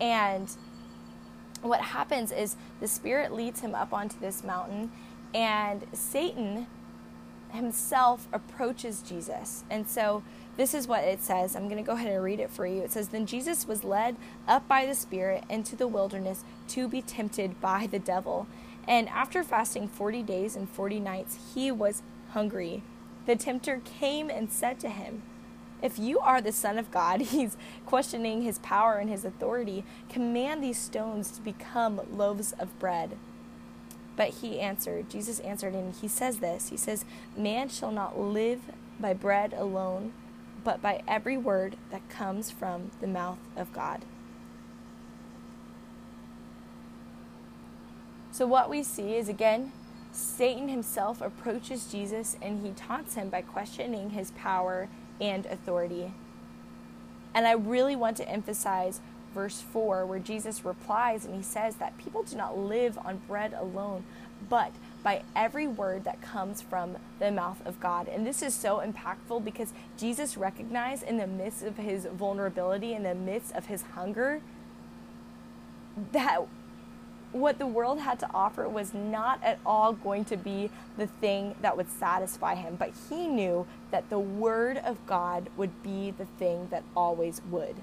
and 0.00 0.50
what 1.62 1.80
happens 1.80 2.32
is 2.32 2.56
the 2.80 2.88
Spirit 2.88 3.32
leads 3.32 3.60
him 3.60 3.74
up 3.74 3.92
onto 3.92 4.18
this 4.18 4.42
mountain, 4.42 4.90
and 5.34 5.84
Satan 5.92 6.66
himself 7.52 8.28
approaches 8.32 9.02
Jesus. 9.02 9.64
And 9.70 9.88
so 9.88 10.22
this 10.56 10.74
is 10.74 10.86
what 10.86 11.04
it 11.04 11.22
says. 11.22 11.56
I'm 11.56 11.68
going 11.68 11.82
to 11.82 11.86
go 11.86 11.94
ahead 11.94 12.12
and 12.12 12.22
read 12.22 12.40
it 12.40 12.50
for 12.50 12.66
you. 12.66 12.82
It 12.82 12.92
says, 12.92 13.08
Then 13.08 13.26
Jesus 13.26 13.66
was 13.66 13.84
led 13.84 14.16
up 14.46 14.66
by 14.68 14.86
the 14.86 14.94
Spirit 14.94 15.44
into 15.48 15.76
the 15.76 15.88
wilderness 15.88 16.44
to 16.68 16.88
be 16.88 17.02
tempted 17.02 17.60
by 17.60 17.88
the 17.90 17.98
devil. 17.98 18.46
And 18.86 19.08
after 19.08 19.42
fasting 19.42 19.88
40 19.88 20.22
days 20.22 20.56
and 20.56 20.68
40 20.68 21.00
nights, 21.00 21.54
he 21.54 21.70
was 21.70 22.02
hungry. 22.30 22.82
The 23.26 23.36
tempter 23.36 23.80
came 23.84 24.30
and 24.30 24.50
said 24.50 24.80
to 24.80 24.88
him, 24.88 25.22
If 25.82 25.98
you 25.98 26.18
are 26.20 26.40
the 26.40 26.52
Son 26.52 26.78
of 26.78 26.90
God, 26.90 27.20
he's 27.20 27.56
questioning 27.86 28.42
his 28.42 28.58
power 28.58 28.96
and 28.98 29.10
his 29.10 29.24
authority, 29.24 29.84
command 30.08 30.62
these 30.62 30.78
stones 30.78 31.30
to 31.32 31.40
become 31.40 32.00
loaves 32.10 32.52
of 32.52 32.78
bread. 32.78 33.16
But 34.16 34.28
he 34.28 34.60
answered, 34.60 35.08
Jesus 35.08 35.40
answered, 35.40 35.74
and 35.74 35.94
he 35.94 36.08
says 36.08 36.38
this 36.40 36.68
He 36.68 36.76
says, 36.76 37.04
Man 37.36 37.68
shall 37.68 37.92
not 37.92 38.18
live 38.18 38.60
by 38.98 39.14
bread 39.14 39.54
alone, 39.54 40.12
but 40.62 40.82
by 40.82 41.02
every 41.08 41.38
word 41.38 41.76
that 41.90 42.08
comes 42.10 42.50
from 42.50 42.90
the 43.00 43.06
mouth 43.06 43.38
of 43.56 43.72
God. 43.72 44.04
So, 48.32 48.46
what 48.46 48.70
we 48.70 48.82
see 48.82 49.16
is 49.16 49.28
again, 49.28 49.72
Satan 50.12 50.68
himself 50.68 51.20
approaches 51.20 51.90
Jesus 51.90 52.36
and 52.42 52.64
he 52.64 52.72
taunts 52.72 53.14
him 53.14 53.28
by 53.28 53.42
questioning 53.42 54.10
his 54.10 54.32
power 54.32 54.88
and 55.20 55.46
authority. 55.46 56.12
And 57.34 57.46
I 57.46 57.52
really 57.52 57.94
want 57.96 58.16
to 58.18 58.28
emphasize 58.28 59.00
verse 59.34 59.60
4, 59.60 60.04
where 60.06 60.18
Jesus 60.18 60.64
replies 60.64 61.24
and 61.24 61.34
he 61.34 61.42
says 61.42 61.76
that 61.76 61.96
people 61.98 62.22
do 62.22 62.36
not 62.36 62.58
live 62.58 62.98
on 62.98 63.20
bread 63.28 63.52
alone, 63.52 64.04
but 64.48 64.72
by 65.02 65.22
every 65.36 65.66
word 65.66 66.04
that 66.04 66.20
comes 66.20 66.60
from 66.60 66.96
the 67.18 67.30
mouth 67.30 67.64
of 67.64 67.78
God. 67.80 68.08
And 68.08 68.26
this 68.26 68.42
is 68.42 68.54
so 68.54 68.78
impactful 68.78 69.44
because 69.44 69.72
Jesus 69.96 70.36
recognized 70.36 71.04
in 71.04 71.16
the 71.16 71.26
midst 71.26 71.62
of 71.62 71.76
his 71.76 72.06
vulnerability, 72.06 72.92
in 72.92 73.04
the 73.04 73.14
midst 73.14 73.52
of 73.52 73.66
his 73.66 73.82
hunger, 73.94 74.40
that 76.12 76.40
what 77.32 77.58
the 77.58 77.66
world 77.66 78.00
had 78.00 78.18
to 78.20 78.30
offer 78.34 78.68
was 78.68 78.92
not 78.92 79.42
at 79.44 79.58
all 79.64 79.92
going 79.92 80.24
to 80.26 80.36
be 80.36 80.70
the 80.96 81.06
thing 81.06 81.54
that 81.62 81.76
would 81.76 81.88
satisfy 81.88 82.54
him, 82.54 82.76
but 82.76 82.90
he 83.08 83.28
knew 83.28 83.66
that 83.90 84.10
the 84.10 84.18
Word 84.18 84.78
of 84.78 85.04
God 85.06 85.48
would 85.56 85.82
be 85.82 86.10
the 86.10 86.24
thing 86.24 86.68
that 86.70 86.82
always 86.96 87.40
would. 87.50 87.76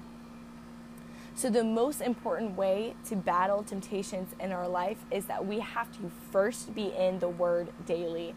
So, 1.34 1.48
the 1.48 1.64
most 1.64 2.00
important 2.00 2.56
way 2.56 2.94
to 3.06 3.16
battle 3.16 3.62
temptations 3.62 4.34
in 4.40 4.50
our 4.52 4.68
life 4.68 4.98
is 5.10 5.26
that 5.26 5.46
we 5.46 5.60
have 5.60 5.90
to 5.92 6.10
first 6.32 6.74
be 6.74 6.92
in 6.94 7.20
the 7.20 7.28
Word 7.28 7.68
daily. 7.86 8.34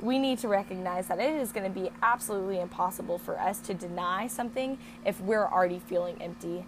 We 0.00 0.18
need 0.18 0.38
to 0.38 0.48
recognize 0.48 1.08
that 1.08 1.18
it 1.18 1.34
is 1.34 1.52
going 1.52 1.70
to 1.70 1.80
be 1.80 1.90
absolutely 2.02 2.60
impossible 2.60 3.18
for 3.18 3.38
us 3.38 3.58
to 3.62 3.74
deny 3.74 4.28
something 4.28 4.78
if 5.04 5.20
we're 5.20 5.46
already 5.46 5.80
feeling 5.80 6.22
empty. 6.22 6.64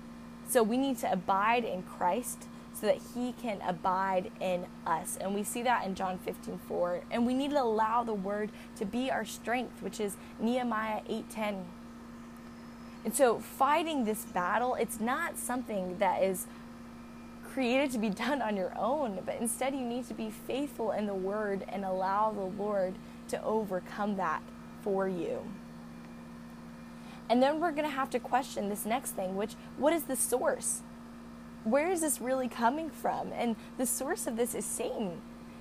So, 0.49 0.62
we 0.62 0.76
need 0.76 0.99
to 0.99 1.12
abide 1.12 1.64
in 1.64 1.85
Christ 1.85 2.49
so 2.78 2.87
that 2.87 2.99
he 3.14 3.32
can 3.32 3.61
abide 3.62 4.30
in 4.40 4.66
us. 4.87 5.18
And 5.20 5.35
we 5.35 5.42
see 5.42 5.62
that 5.62 5.85
in 5.85 5.94
John 5.94 6.18
15 6.18 6.61
4. 6.68 7.02
And 7.11 7.26
we 7.26 7.35
need 7.35 7.50
to 7.50 7.62
allow 7.62 8.04
the 8.04 8.14
word 8.14 8.50
to 8.76 8.85
be 8.85 9.11
our 9.11 9.25
strength, 9.25 9.82
which 9.82 10.00
is 10.00 10.16
Nehemiah 10.38 11.02
8 11.08 11.30
10. 11.30 11.64
And 13.04 13.14
so, 13.14 13.38
fighting 13.38 14.04
this 14.04 14.25
battle, 14.25 14.75
it's 14.75 15.00
not 15.00 15.38
something 15.38 15.99
that 15.99 16.23
is 16.23 16.47
created 17.52 17.90
to 17.92 17.99
be 17.99 18.11
done 18.26 18.42
on 18.42 18.56
your 18.56 18.73
own, 18.78 19.20
but 19.25 19.37
instead, 19.40 19.75
you 19.75 19.80
need 19.80 20.06
to 20.08 20.14
be 20.14 20.30
faithful 20.30 20.92
in 20.92 21.06
the 21.06 21.14
word 21.14 21.64
and 21.68 21.85
allow 21.85 22.30
the 22.30 22.62
Lord 22.62 22.94
to 23.28 23.42
overcome 23.42 24.16
that 24.16 24.42
for 24.82 25.08
you. 25.08 25.42
And 27.30 27.42
then 27.42 27.61
we're 27.61 27.73
going 27.73 27.85
to 27.85 27.94
have 27.94 28.11
to 28.11 28.18
question 28.18 28.68
this 28.68 28.87
next 28.87 29.12
thing, 29.12 29.37
which 29.37 29.54
what 29.76 29.92
is 29.92 30.04
the 30.04 30.16
source? 30.16 30.82
Where 31.64 31.90
is 31.90 32.00
this 32.00 32.20
really 32.20 32.48
coming 32.48 32.90
from? 32.90 33.32
And 33.32 33.56
the 33.76 33.86
source 33.86 34.26
of 34.26 34.36
this 34.36 34.54
is 34.54 34.64
Satan. 34.64 35.20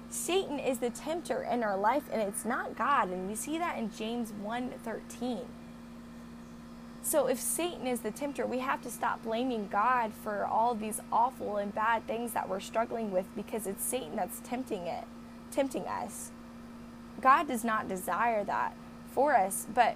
Satan 0.10 0.60
is 0.60 0.80
the 0.80 0.90
tempter 0.90 1.44
in 1.44 1.64
our 1.64 1.78
life 1.78 2.04
and 2.12 2.22
it's 2.22 2.46
not 2.46 2.78
God. 2.78 3.10
And 3.10 3.28
we 3.28 3.36
see 3.36 3.58
that 3.58 3.78
in 3.78 3.92
James 3.92 4.32
1:13. 4.32 5.46
So 7.04 7.28
if 7.28 7.40
Satan 7.40 7.88
is 7.88 8.02
the 8.02 8.12
tempter, 8.12 8.46
we 8.46 8.60
have 8.60 8.82
to 8.82 8.92
stop 8.92 9.24
blaming 9.24 9.70
God 9.70 10.12
for 10.14 10.46
all 10.46 10.76
these 10.76 11.00
awful 11.12 11.56
and 11.56 11.74
bad 11.74 12.06
things 12.06 12.34
that 12.34 12.50
we're 12.50 12.60
struggling 12.60 13.12
with 13.12 13.34
because 13.36 13.66
it's 13.66 13.84
Satan 13.84 14.18
that's 14.18 14.42
tempting 14.42 14.88
it, 14.88 15.06
tempting 15.50 15.86
us. 15.88 16.32
God 17.22 17.48
does 17.48 17.64
not 17.64 17.88
desire 17.88 18.44
that 18.44 18.74
for 19.12 19.36
us, 19.36 19.68
but 19.74 19.96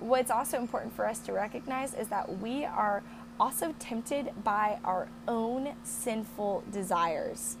what's 0.00 0.30
also 0.30 0.58
important 0.58 0.94
for 0.94 1.06
us 1.06 1.20
to 1.20 1.32
recognize 1.32 1.94
is 1.94 2.08
that 2.08 2.38
we 2.38 2.64
are 2.64 3.02
also 3.40 3.74
tempted 3.78 4.32
by 4.42 4.78
our 4.84 5.08
own 5.26 5.74
sinful 5.82 6.64
desires. 6.70 7.56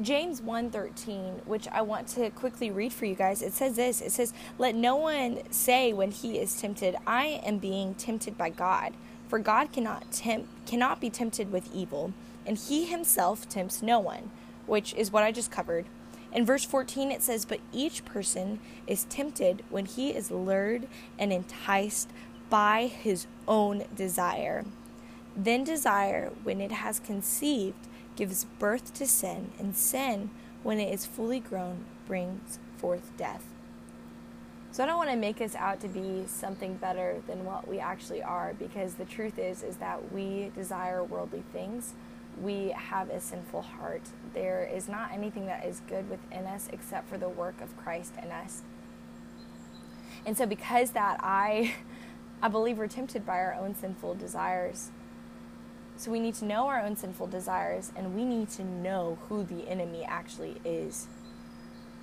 James 0.00 0.40
1:13, 0.40 1.42
which 1.44 1.68
I 1.68 1.82
want 1.82 2.08
to 2.08 2.30
quickly 2.30 2.70
read 2.70 2.92
for 2.92 3.04
you 3.04 3.14
guys. 3.14 3.42
It 3.42 3.52
says 3.52 3.76
this. 3.76 4.00
It 4.00 4.10
says, 4.10 4.32
"Let 4.58 4.74
no 4.74 4.96
one 4.96 5.42
say 5.50 5.92
when 5.92 6.10
he 6.10 6.38
is 6.38 6.60
tempted, 6.60 6.96
I 7.06 7.40
am 7.44 7.58
being 7.58 7.94
tempted 7.94 8.36
by 8.36 8.50
God, 8.50 8.94
for 9.28 9.38
God 9.38 9.70
cannot 9.70 10.10
tempt 10.10 10.66
cannot 10.66 11.00
be 11.00 11.10
tempted 11.10 11.52
with 11.52 11.72
evil, 11.74 12.12
and 12.46 12.58
he 12.58 12.86
himself 12.86 13.48
tempts 13.48 13.82
no 13.82 14.00
one," 14.00 14.30
which 14.66 14.92
is 14.94 15.12
what 15.12 15.22
I 15.22 15.30
just 15.30 15.50
covered. 15.50 15.86
In 16.32 16.46
verse 16.46 16.64
14 16.64 17.12
it 17.12 17.22
says, 17.22 17.44
"But 17.44 17.60
each 17.72 18.04
person 18.04 18.58
is 18.86 19.04
tempted 19.04 19.62
when 19.68 19.84
he 19.84 20.10
is 20.10 20.30
lured 20.30 20.88
and 21.18 21.32
enticed 21.32 22.08
by 22.52 22.86
his 22.86 23.26
own 23.48 23.82
desire. 23.96 24.62
Then 25.34 25.64
desire, 25.64 26.32
when 26.42 26.60
it 26.60 26.70
has 26.70 27.00
conceived, 27.00 27.88
gives 28.14 28.44
birth 28.58 28.92
to 28.92 29.06
sin, 29.06 29.52
and 29.58 29.74
sin, 29.74 30.28
when 30.62 30.78
it 30.78 30.92
is 30.92 31.06
fully 31.06 31.40
grown, 31.40 31.86
brings 32.06 32.58
forth 32.76 33.10
death. 33.16 33.46
So 34.70 34.82
I 34.82 34.86
don't 34.86 34.98
want 34.98 35.08
to 35.08 35.16
make 35.16 35.40
us 35.40 35.54
out 35.54 35.80
to 35.80 35.88
be 35.88 36.24
something 36.26 36.74
better 36.74 37.22
than 37.26 37.46
what 37.46 37.66
we 37.66 37.78
actually 37.78 38.22
are 38.22 38.52
because 38.58 38.96
the 38.96 39.06
truth 39.06 39.38
is 39.38 39.62
is 39.62 39.76
that 39.76 40.12
we 40.12 40.50
desire 40.54 41.02
worldly 41.02 41.44
things. 41.54 41.94
We 42.38 42.74
have 42.76 43.08
a 43.08 43.20
sinful 43.20 43.62
heart. 43.62 44.02
There 44.34 44.68
is 44.70 44.90
not 44.90 45.10
anything 45.10 45.46
that 45.46 45.64
is 45.64 45.80
good 45.88 46.10
within 46.10 46.44
us 46.44 46.68
except 46.70 47.08
for 47.08 47.16
the 47.16 47.30
work 47.30 47.62
of 47.62 47.74
Christ 47.78 48.12
in 48.22 48.30
us. 48.30 48.60
And 50.26 50.36
so 50.36 50.44
because 50.44 50.90
that 50.90 51.18
I 51.22 51.76
I 52.42 52.48
believe 52.48 52.76
we're 52.76 52.88
tempted 52.88 53.24
by 53.24 53.38
our 53.38 53.54
own 53.54 53.76
sinful 53.76 54.16
desires. 54.16 54.90
So 55.96 56.10
we 56.10 56.18
need 56.18 56.34
to 56.36 56.44
know 56.44 56.66
our 56.66 56.80
own 56.80 56.96
sinful 56.96 57.28
desires 57.28 57.92
and 57.94 58.16
we 58.16 58.24
need 58.24 58.50
to 58.50 58.64
know 58.64 59.18
who 59.28 59.44
the 59.44 59.68
enemy 59.68 60.04
actually 60.04 60.56
is. 60.64 61.06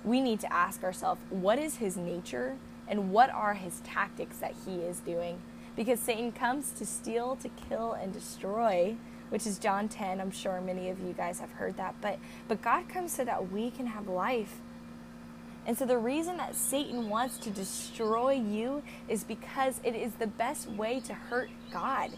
We 0.02 0.22
need 0.22 0.40
to 0.40 0.50
ask 0.50 0.82
ourselves, 0.82 1.20
what 1.28 1.58
is 1.58 1.76
his 1.76 1.98
nature 1.98 2.56
and 2.88 3.12
what 3.12 3.28
are 3.28 3.52
his 3.52 3.80
tactics 3.80 4.38
that 4.38 4.54
he 4.64 4.76
is 4.76 5.00
doing? 5.00 5.42
Because 5.76 6.00
Satan 6.00 6.32
comes 6.32 6.72
to 6.72 6.86
steal, 6.86 7.36
to 7.36 7.50
kill, 7.68 7.92
and 7.92 8.10
destroy, 8.10 8.96
which 9.28 9.46
is 9.46 9.58
John 9.58 9.88
10. 9.88 10.22
I'm 10.22 10.30
sure 10.30 10.58
many 10.62 10.88
of 10.88 10.98
you 11.00 11.12
guys 11.12 11.38
have 11.40 11.52
heard 11.52 11.76
that. 11.76 11.94
But, 12.00 12.18
but 12.48 12.62
God 12.62 12.88
comes 12.88 13.12
so 13.12 13.26
that 13.26 13.52
we 13.52 13.70
can 13.70 13.86
have 13.86 14.08
life. 14.08 14.60
And 15.70 15.78
so 15.78 15.86
the 15.86 15.98
reason 15.98 16.36
that 16.38 16.56
Satan 16.56 17.08
wants 17.08 17.38
to 17.38 17.50
destroy 17.50 18.32
you 18.32 18.82
is 19.08 19.22
because 19.22 19.80
it 19.84 19.94
is 19.94 20.14
the 20.14 20.26
best 20.26 20.68
way 20.68 20.98
to 20.98 21.14
hurt 21.14 21.48
God 21.72 22.10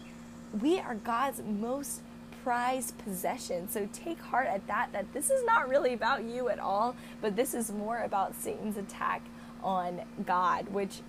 we 0.61 0.79
are 0.79 0.95
God's 0.95 1.41
most 1.41 2.01
prized 2.43 2.97
possession. 2.99 3.69
So 3.69 3.87
take 3.91 4.19
heart 4.19 4.47
at 4.47 4.67
that, 4.67 4.89
that 4.93 5.13
this 5.13 5.29
is 5.29 5.43
not 5.45 5.67
really 5.67 5.93
about 5.93 6.23
you 6.23 6.49
at 6.49 6.59
all, 6.59 6.95
but 7.21 7.35
this 7.35 7.53
is 7.53 7.71
more 7.71 7.99
about 7.99 8.35
Satan's 8.35 8.77
attack 8.77 9.21
on 9.63 10.01
God, 10.25 10.69
which 10.69 11.01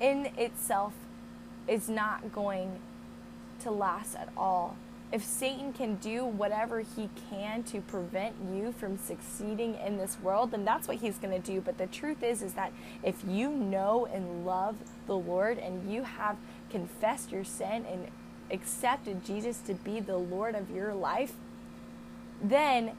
in 0.00 0.26
itself 0.36 0.94
is 1.68 1.88
not 1.88 2.32
going 2.32 2.80
to 3.60 3.70
last 3.70 4.16
at 4.16 4.30
all. 4.36 4.76
If 5.12 5.24
Satan 5.24 5.72
can 5.72 5.96
do 5.96 6.24
whatever 6.24 6.80
he 6.80 7.08
can 7.30 7.62
to 7.64 7.80
prevent 7.80 8.34
you 8.52 8.72
from 8.72 8.98
succeeding 8.98 9.76
in 9.76 9.98
this 9.98 10.18
world, 10.20 10.50
then 10.50 10.64
that's 10.64 10.88
what 10.88 10.96
he's 10.96 11.18
going 11.18 11.40
to 11.40 11.52
do. 11.52 11.60
But 11.60 11.78
the 11.78 11.86
truth 11.86 12.22
is 12.22 12.42
is 12.42 12.54
that 12.54 12.72
if 13.02 13.22
you 13.26 13.50
know 13.50 14.06
and 14.06 14.44
love 14.44 14.76
the 15.06 15.16
Lord 15.16 15.58
and 15.58 15.90
you 15.92 16.02
have 16.02 16.36
confessed 16.70 17.30
your 17.30 17.44
sin 17.44 17.86
and 17.90 18.08
accepted 18.50 19.24
Jesus 19.24 19.60
to 19.60 19.74
be 19.74 20.00
the 20.00 20.16
Lord 20.16 20.56
of 20.56 20.70
your 20.70 20.92
life, 20.92 21.34
then 22.42 22.92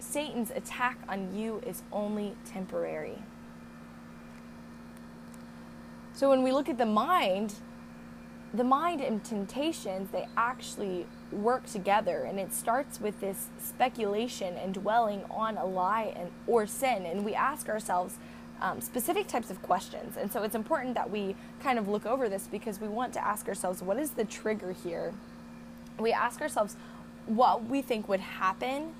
Satan's 0.00 0.50
attack 0.50 0.98
on 1.08 1.36
you 1.36 1.62
is 1.64 1.82
only 1.92 2.34
temporary. 2.44 3.18
So 6.12 6.30
when 6.30 6.42
we 6.42 6.50
look 6.50 6.68
at 6.68 6.78
the 6.78 6.86
mind, 6.86 7.54
the 8.56 8.64
mind 8.64 9.00
and 9.00 9.22
temptations, 9.24 10.10
they 10.10 10.26
actually 10.36 11.06
work 11.32 11.66
together 11.66 12.24
and 12.24 12.38
it 12.38 12.52
starts 12.52 13.00
with 13.00 13.20
this 13.20 13.48
speculation 13.62 14.56
and 14.56 14.74
dwelling 14.74 15.24
on 15.30 15.56
a 15.56 15.64
lie 15.64 16.12
and 16.16 16.30
or 16.46 16.66
sin 16.66 17.04
and 17.04 17.24
we 17.24 17.34
ask 17.34 17.68
ourselves 17.68 18.14
um, 18.60 18.80
specific 18.80 19.26
types 19.26 19.50
of 19.50 19.60
questions. 19.60 20.16
And 20.16 20.32
so 20.32 20.42
it's 20.42 20.54
important 20.54 20.94
that 20.94 21.10
we 21.10 21.36
kind 21.60 21.78
of 21.78 21.88
look 21.88 22.06
over 22.06 22.28
this 22.28 22.46
because 22.46 22.80
we 22.80 22.88
want 22.88 23.12
to 23.14 23.24
ask 23.24 23.48
ourselves 23.48 23.82
what 23.82 23.98
is 23.98 24.10
the 24.10 24.24
trigger 24.24 24.72
here? 24.72 25.12
We 25.98 26.12
ask 26.12 26.40
ourselves 26.40 26.76
what 27.26 27.64
we 27.64 27.82
think 27.82 28.08
would 28.08 28.20
happen 28.20 28.94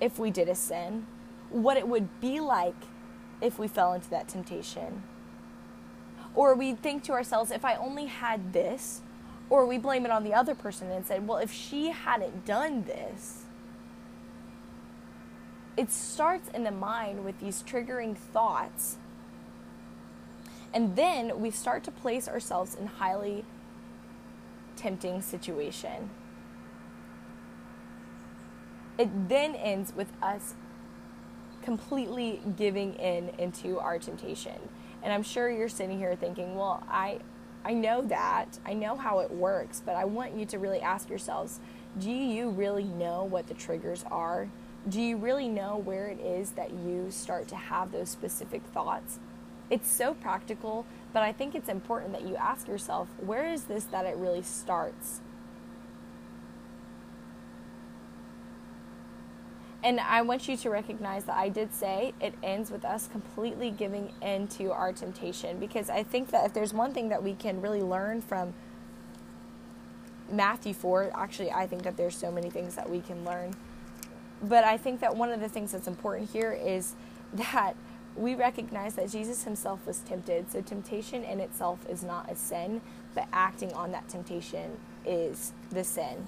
if 0.00 0.18
we 0.18 0.30
did 0.30 0.48
a 0.48 0.54
sin 0.54 1.06
what 1.50 1.76
it 1.76 1.86
would 1.86 2.20
be 2.20 2.40
like 2.40 2.74
if 3.40 3.58
we 3.58 3.68
fell 3.68 3.92
into 3.92 4.08
that 4.10 4.28
temptation 4.28 5.02
or 6.34 6.54
we 6.54 6.74
think 6.74 7.02
to 7.04 7.12
ourselves 7.12 7.50
if 7.50 7.64
i 7.64 7.74
only 7.76 8.06
had 8.06 8.52
this 8.52 9.00
or 9.50 9.66
we 9.66 9.76
blame 9.76 10.04
it 10.06 10.12
on 10.12 10.22
the 10.22 10.32
other 10.32 10.54
person 10.54 10.90
and 10.92 11.04
said, 11.04 11.26
well, 11.26 11.38
if 11.38 11.52
she 11.52 11.90
hadn't 11.90 12.46
done 12.46 12.84
this, 12.84 13.42
it 15.76 15.90
starts 15.90 16.48
in 16.50 16.62
the 16.62 16.70
mind 16.70 17.24
with 17.24 17.38
these 17.40 17.62
triggering 17.64 18.16
thoughts. 18.16 18.96
And 20.72 20.94
then 20.94 21.40
we 21.40 21.50
start 21.50 21.82
to 21.84 21.90
place 21.90 22.28
ourselves 22.28 22.76
in 22.76 22.86
highly 22.86 23.44
tempting 24.76 25.20
situation. 25.20 26.10
It 28.98 29.28
then 29.28 29.56
ends 29.56 29.92
with 29.96 30.12
us 30.22 30.54
completely 31.62 32.40
giving 32.56 32.94
in 32.94 33.30
into 33.30 33.80
our 33.80 33.98
temptation. 33.98 34.68
And 35.02 35.12
I'm 35.12 35.22
sure 35.22 35.50
you're 35.50 35.68
sitting 35.68 35.98
here 35.98 36.14
thinking, 36.16 36.56
well, 36.56 36.82
I 36.88 37.20
I 37.64 37.74
know 37.74 38.02
that. 38.02 38.58
I 38.64 38.72
know 38.72 38.96
how 38.96 39.18
it 39.20 39.30
works, 39.30 39.82
but 39.84 39.94
I 39.94 40.04
want 40.04 40.34
you 40.34 40.46
to 40.46 40.58
really 40.58 40.80
ask 40.80 41.08
yourselves 41.08 41.60
do 41.98 42.10
you 42.10 42.50
really 42.50 42.84
know 42.84 43.24
what 43.24 43.48
the 43.48 43.54
triggers 43.54 44.04
are? 44.10 44.48
Do 44.88 45.00
you 45.00 45.16
really 45.16 45.48
know 45.48 45.76
where 45.76 46.06
it 46.06 46.20
is 46.20 46.52
that 46.52 46.70
you 46.70 47.10
start 47.10 47.48
to 47.48 47.56
have 47.56 47.90
those 47.90 48.08
specific 48.08 48.62
thoughts? 48.72 49.18
It's 49.68 49.90
so 49.90 50.14
practical, 50.14 50.86
but 51.12 51.22
I 51.22 51.32
think 51.32 51.54
it's 51.54 51.68
important 51.68 52.12
that 52.12 52.22
you 52.26 52.36
ask 52.36 52.68
yourself 52.68 53.08
where 53.18 53.46
is 53.52 53.64
this 53.64 53.84
that 53.84 54.06
it 54.06 54.16
really 54.16 54.42
starts? 54.42 55.20
And 59.82 59.98
I 59.98 60.20
want 60.22 60.46
you 60.46 60.56
to 60.58 60.70
recognize 60.70 61.24
that 61.24 61.36
I 61.36 61.48
did 61.48 61.72
say 61.72 62.12
it 62.20 62.34
ends 62.42 62.70
with 62.70 62.84
us 62.84 63.08
completely 63.08 63.70
giving 63.70 64.12
in 64.20 64.46
to 64.48 64.72
our 64.72 64.92
temptation 64.92 65.58
because 65.58 65.88
I 65.88 66.02
think 66.02 66.30
that 66.30 66.44
if 66.44 66.52
there's 66.52 66.74
one 66.74 66.92
thing 66.92 67.08
that 67.08 67.22
we 67.22 67.34
can 67.34 67.62
really 67.62 67.80
learn 67.80 68.20
from 68.20 68.52
Matthew 70.30 70.74
4, 70.74 71.12
actually, 71.14 71.50
I 71.50 71.66
think 71.66 71.82
that 71.82 71.96
there's 71.96 72.14
so 72.14 72.30
many 72.30 72.50
things 72.50 72.74
that 72.74 72.88
we 72.88 73.00
can 73.00 73.24
learn. 73.24 73.54
But 74.42 74.64
I 74.64 74.76
think 74.76 75.00
that 75.00 75.16
one 75.16 75.30
of 75.30 75.40
the 75.40 75.48
things 75.48 75.72
that's 75.72 75.88
important 75.88 76.30
here 76.30 76.52
is 76.52 76.94
that 77.32 77.74
we 78.16 78.34
recognize 78.34 78.94
that 78.94 79.08
Jesus 79.10 79.44
himself 79.44 79.86
was 79.86 80.00
tempted. 80.00 80.50
So 80.50 80.60
temptation 80.60 81.24
in 81.24 81.40
itself 81.40 81.78
is 81.88 82.02
not 82.02 82.30
a 82.30 82.36
sin, 82.36 82.82
but 83.14 83.28
acting 83.32 83.72
on 83.72 83.92
that 83.92 84.08
temptation 84.08 84.78
is 85.06 85.52
the 85.70 85.84
sin. 85.84 86.26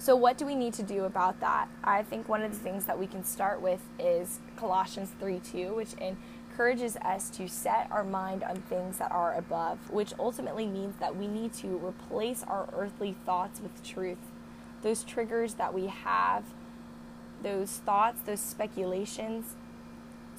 So, 0.00 0.16
what 0.16 0.38
do 0.38 0.46
we 0.46 0.54
need 0.54 0.72
to 0.74 0.82
do 0.82 1.04
about 1.04 1.40
that? 1.40 1.68
I 1.84 2.02
think 2.02 2.26
one 2.26 2.40
of 2.40 2.52
the 2.52 2.58
things 2.58 2.86
that 2.86 2.98
we 2.98 3.06
can 3.06 3.22
start 3.22 3.60
with 3.60 3.82
is 3.98 4.40
Colossians 4.56 5.10
3 5.20 5.40
2, 5.40 5.74
which 5.74 5.92
encourages 6.00 6.96
us 6.96 7.28
to 7.36 7.46
set 7.46 7.86
our 7.90 8.02
mind 8.02 8.42
on 8.42 8.56
things 8.62 8.96
that 8.96 9.12
are 9.12 9.34
above, 9.34 9.90
which 9.90 10.14
ultimately 10.18 10.66
means 10.66 10.96
that 11.00 11.14
we 11.14 11.26
need 11.26 11.52
to 11.52 11.76
replace 11.86 12.42
our 12.44 12.70
earthly 12.74 13.14
thoughts 13.26 13.60
with 13.60 13.82
truth. 13.82 14.16
Those 14.80 15.04
triggers 15.04 15.54
that 15.54 15.74
we 15.74 15.88
have, 15.88 16.44
those 17.42 17.70
thoughts, 17.70 18.22
those 18.22 18.40
speculations. 18.40 19.54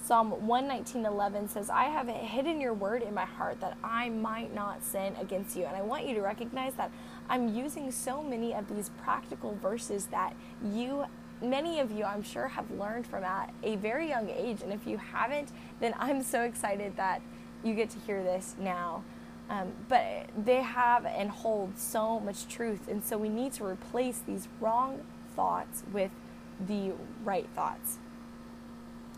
Psalm 0.04 0.32
119:11 0.48 1.48
says, 1.48 1.70
"I 1.70 1.86
have 1.86 2.08
hidden 2.08 2.60
your 2.60 2.74
word 2.74 3.04
in 3.04 3.14
my 3.14 3.26
heart 3.26 3.60
that 3.62 3.78
I 3.84 4.10
might 4.10 4.54
not 4.54 4.84
sin 4.84 5.16
against 5.20 5.56
you." 5.56 5.66
And 5.66 5.76
I 5.76 5.84
want 5.84 6.06
you 6.06 6.16
to 6.16 6.22
recognize 6.22 6.74
that 6.74 6.90
I'm 7.30 7.48
using 7.48 7.92
so 7.92 8.24
many 8.24 8.54
of 8.54 8.68
these 8.68 8.90
practical 9.04 9.54
verses 9.54 10.08
that 10.08 10.34
you, 10.64 11.06
many 11.40 11.80
of 11.80 11.92
you, 11.92 12.04
I'm 12.04 12.24
sure, 12.24 12.48
have 12.48 12.70
learned 12.72 13.06
from 13.06 13.24
at 13.24 13.54
a 13.62 13.76
very 13.76 14.10
young 14.10 14.30
age. 14.30 14.64
And 14.64 14.74
if 14.74 14.88
you 14.88 14.98
haven't, 14.98 15.52
then 15.80 15.94
I'm 16.00 16.24
so 16.24 16.42
excited 16.42 16.96
that 16.98 17.22
you 17.64 17.76
get 17.76 17.92
to 17.92 18.00
hear 18.00 18.24
this 18.24 18.56
now. 18.60 19.04
Um, 19.50 19.72
but 19.88 20.30
they 20.36 20.62
have 20.62 21.06
and 21.06 21.30
hold 21.30 21.78
so 21.78 22.20
much 22.20 22.48
truth. 22.48 22.88
And 22.88 23.04
so 23.04 23.18
we 23.18 23.30
need 23.30 23.54
to 23.54 23.66
replace 23.66 24.20
these 24.20 24.48
wrong 24.60 25.02
thoughts 25.36 25.84
with 25.92 26.12
the 26.60 26.94
right 27.24 27.48
thoughts. 27.54 28.00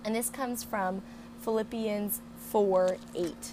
And 0.05 0.15
this 0.15 0.29
comes 0.29 0.63
from 0.63 1.01
Philippians 1.41 2.21
4 2.37 2.97
8. 3.15 3.51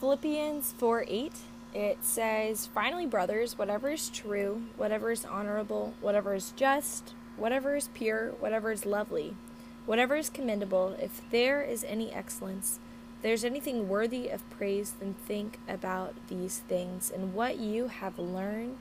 Philippians 0.00 0.72
4 0.72 1.04
8 1.08 1.32
it 1.74 1.98
says, 2.00 2.68
Finally, 2.72 3.04
brothers, 3.04 3.58
whatever 3.58 3.90
is 3.90 4.08
true, 4.08 4.62
whatever 4.78 5.10
is 5.10 5.26
honorable, 5.26 5.92
whatever 6.00 6.34
is 6.34 6.54
just, 6.56 7.12
whatever 7.36 7.76
is 7.76 7.88
pure, 7.88 8.30
whatever 8.40 8.72
is 8.72 8.86
lovely, 8.86 9.36
whatever 9.84 10.16
is 10.16 10.30
commendable, 10.30 10.96
if 10.98 11.20
there 11.30 11.60
is 11.60 11.84
any 11.84 12.10
excellence, 12.12 12.78
there's 13.20 13.44
anything 13.44 13.90
worthy 13.90 14.30
of 14.30 14.48
praise, 14.48 14.94
then 14.98 15.16
think 15.26 15.58
about 15.68 16.14
these 16.28 16.60
things 16.60 17.10
and 17.10 17.34
what 17.34 17.58
you 17.58 17.88
have 17.88 18.18
learned 18.18 18.78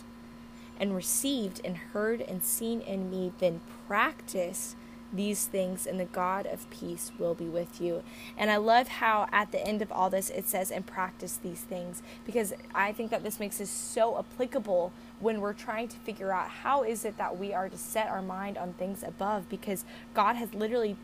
and 0.80 0.96
received 0.96 1.60
and 1.66 1.76
heard 1.78 2.22
and 2.22 2.46
seen 2.46 2.80
in 2.80 3.10
me, 3.10 3.34
then 3.40 3.60
practice 3.88 4.78
these 5.14 5.46
things, 5.46 5.86
and 5.86 6.00
the 6.00 6.06
God 6.06 6.46
of 6.46 6.70
peace 6.70 7.12
will 7.18 7.34
be 7.34 7.46
with 7.46 7.80
you. 7.80 8.04
And 8.38 8.52
I 8.52 8.58
love 8.58 8.88
how 8.88 9.28
at 9.32 9.52
the 9.52 9.66
end 9.66 9.82
of 9.82 9.92
all 9.92 10.10
this 10.10 10.30
it 10.30 10.48
says, 10.48 10.72
and 10.72 10.86
practice 10.86 11.40
these 11.42 11.62
things, 11.62 12.02
because 12.26 12.54
I 12.74 12.92
think 12.92 13.12
that 13.12 13.24
this 13.24 13.40
makes 13.40 13.60
this 13.60 13.70
so 13.70 14.18
applicable 14.18 14.92
when 15.20 15.40
we're 15.40 15.54
trying 15.54 15.88
to 15.88 15.98
figure 15.98 16.32
out 16.32 16.50
how 16.50 16.84
is 16.84 17.06
it 17.06 17.18
that 17.18 17.38
we 17.38 17.54
are 17.54 17.70
to 17.70 17.78
set 17.78 18.08
our 18.08 18.22
mind 18.22 18.58
on 18.58 18.74
things 18.74 19.04
above, 19.04 19.48
because 19.50 19.86
God 20.14 20.36
has 20.36 20.54
literally 20.54 20.98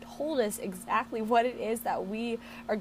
told 0.00 0.40
us 0.40 0.58
exactly 0.58 1.22
what 1.22 1.46
it 1.46 1.56
is 1.58 1.80
that 1.80 2.06
we 2.06 2.38
are 2.68 2.80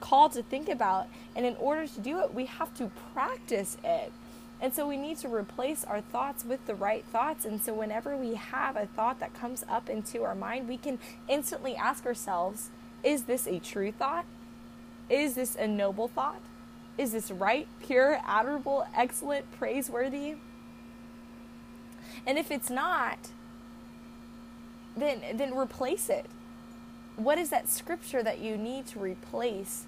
called 0.00 0.32
to 0.32 0.42
think 0.42 0.68
about. 0.68 1.08
And 1.34 1.44
in 1.44 1.56
order 1.56 1.86
to 1.86 2.00
do 2.00 2.20
it, 2.20 2.32
we 2.32 2.46
have 2.46 2.74
to 2.76 2.90
practice 3.12 3.76
it. 3.82 4.12
And 4.60 4.72
so 4.72 4.88
we 4.88 4.96
need 4.96 5.18
to 5.18 5.28
replace 5.28 5.84
our 5.84 6.00
thoughts 6.00 6.44
with 6.44 6.66
the 6.66 6.74
right 6.74 7.04
thoughts. 7.04 7.44
And 7.44 7.60
so 7.60 7.74
whenever 7.74 8.16
we 8.16 8.34
have 8.34 8.76
a 8.76 8.86
thought 8.86 9.20
that 9.20 9.34
comes 9.34 9.64
up 9.68 9.90
into 9.90 10.22
our 10.22 10.34
mind, 10.34 10.68
we 10.68 10.78
can 10.78 10.98
instantly 11.28 11.76
ask 11.76 12.06
ourselves 12.06 12.70
is 13.02 13.24
this 13.24 13.46
a 13.46 13.60
true 13.60 13.92
thought? 13.92 14.24
Is 15.08 15.34
this 15.34 15.54
a 15.54 15.68
noble 15.68 16.08
thought? 16.08 16.40
Is 16.98 17.12
this 17.12 17.30
right, 17.30 17.68
pure, 17.86 18.18
admirable, 18.26 18.86
excellent, 18.96 19.50
praiseworthy? 19.52 20.36
And 22.26 22.38
if 22.38 22.50
it's 22.50 22.70
not, 22.70 23.18
then 24.96 25.20
then 25.34 25.56
replace 25.56 26.08
it. 26.08 26.26
What 27.16 27.38
is 27.38 27.50
that 27.50 27.68
scripture 27.68 28.22
that 28.22 28.40
you 28.40 28.56
need 28.56 28.86
to 28.88 28.98
replace 28.98 29.84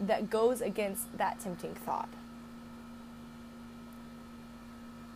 that 0.00 0.30
goes 0.30 0.60
against 0.60 1.16
that 1.18 1.38
tempting 1.40 1.74
thought? 1.74 2.08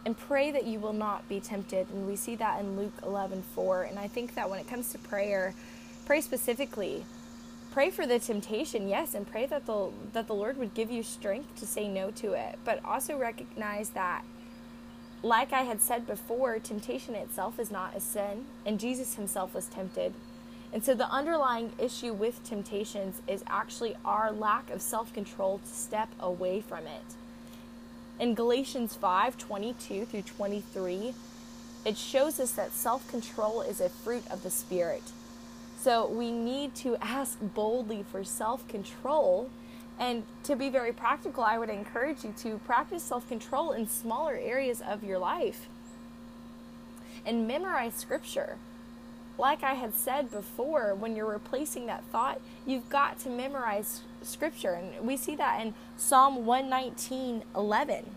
And 0.05 0.19
pray 0.19 0.51
that 0.51 0.67
you 0.67 0.79
will 0.79 0.93
not 0.93 1.29
be 1.29 1.41
tempted. 1.41 1.89
And 1.91 2.07
we 2.07 2.17
see 2.17 2.35
that 2.37 2.61
in 2.61 2.77
Luke 2.77 2.95
11 3.03 3.43
4. 3.55 3.85
And 3.85 3.99
I 3.99 4.09
think 4.09 4.35
that 4.35 4.49
when 4.51 4.59
it 4.59 4.69
comes 4.69 4.93
to 4.93 4.99
prayer, 4.99 5.55
pray 6.07 6.21
specifically. 6.21 7.05
Pray 7.71 7.89
for 7.91 8.07
the 8.07 8.19
temptation, 8.19 8.87
yes, 8.87 9.15
and 9.15 9.27
pray 9.27 9.47
that 9.47 9.65
the 9.65 9.91
that 10.13 10.27
the 10.27 10.35
Lord 10.35 10.59
would 10.59 10.75
give 10.75 10.91
you 10.91 11.03
strength 11.03 11.57
to 11.61 11.67
say 11.67 11.89
no 11.89 12.11
to 12.13 12.33
it. 12.33 12.59
But 12.65 12.85
also 12.85 13.17
recognize 13.17 13.91
that 13.91 14.25
like 15.23 15.53
I 15.53 15.63
had 15.63 15.81
said 15.81 16.07
before, 16.07 16.59
temptation 16.59 17.15
itself 17.15 17.61
is 17.61 17.71
not 17.71 17.97
a 17.97 18.01
sin, 18.01 18.45
and 18.67 18.81
Jesus 18.81 19.15
himself 19.15 19.55
was 19.55 19.67
tempted. 19.67 20.13
And 20.73 20.83
so 20.83 20.95
the 20.95 21.09
underlying 21.09 21.73
issue 21.79 22.13
with 22.13 22.43
temptations 22.45 23.23
is 23.29 23.45
actually 23.47 23.95
our 24.05 24.33
lack 24.33 24.71
of 24.71 24.83
self 24.83 25.13
control 25.15 25.59
to 25.59 25.73
step 25.73 26.09
away 26.19 26.61
from 26.61 26.87
it 26.87 27.15
in 28.21 28.35
Galatians 28.35 28.95
5 28.95 29.39
22 29.39 30.07
through 30.07 30.23
23, 30.23 31.15
it 31.85 31.97
shows 31.97 32.39
us 32.41 32.53
that 32.53 32.73
self 32.73 33.09
control 33.11 33.63
is 33.63 33.81
a 33.81 33.89
fruit 33.89 34.25
of 34.31 34.43
the 34.43 34.51
Spirit. 34.51 35.03
So 35.81 36.07
we 36.07 36.31
need 36.31 36.75
to 36.77 36.97
ask 36.99 37.39
boldly 37.41 38.05
for 38.11 38.25
self 38.25 38.67
control. 38.69 39.51
And 39.99 40.25
to 40.45 40.57
be 40.57 40.69
very 40.69 40.93
practical, 40.93 41.45
I 41.45 41.59
would 41.59 41.71
encourage 41.71 42.25
you 42.25 42.33
to 42.39 42.59
practice 42.67 43.03
self 43.03 43.29
control 43.29 43.73
in 43.73 43.89
smaller 43.89 44.35
areas 44.35 44.81
of 44.81 45.05
your 45.05 45.19
life. 45.19 45.69
and 47.25 47.47
memorize 47.47 47.95
scripture. 47.95 48.57
Like 49.43 49.65
I 49.65 49.75
had 49.75 49.93
said 49.93 50.31
before, 50.31 50.95
when 50.95 51.17
you're 51.17 51.29
replacing 51.29 51.87
that 51.87 52.05
thought, 52.13 52.41
you've 52.65 52.89
got 52.89 53.19
to 53.19 53.29
memorize 53.29 54.03
scripture. 54.23 54.75
And 54.75 55.05
we 55.05 55.17
see 55.17 55.35
that 55.35 55.61
in 55.61 55.75
Psalm 55.97 56.47
119 56.47 57.43
11. 57.57 58.15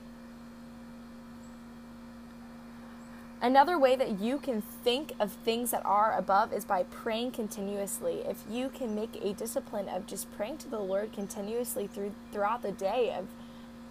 Another 3.41 3.79
way 3.79 3.95
that 3.95 4.19
you 4.19 4.37
can 4.37 4.61
think 4.61 5.13
of 5.19 5.31
things 5.31 5.71
that 5.71 5.83
are 5.83 6.15
above 6.15 6.53
is 6.53 6.63
by 6.63 6.83
praying 6.83 7.31
continuously. 7.31 8.21
If 8.27 8.43
you 8.47 8.69
can 8.69 8.93
make 8.93 9.15
a 9.19 9.33
discipline 9.33 9.89
of 9.89 10.05
just 10.05 10.31
praying 10.37 10.59
to 10.59 10.69
the 10.69 10.79
Lord 10.79 11.11
continuously 11.11 11.87
through 11.87 12.13
throughout 12.31 12.61
the 12.61 12.71
day 12.71 13.15
of 13.17 13.25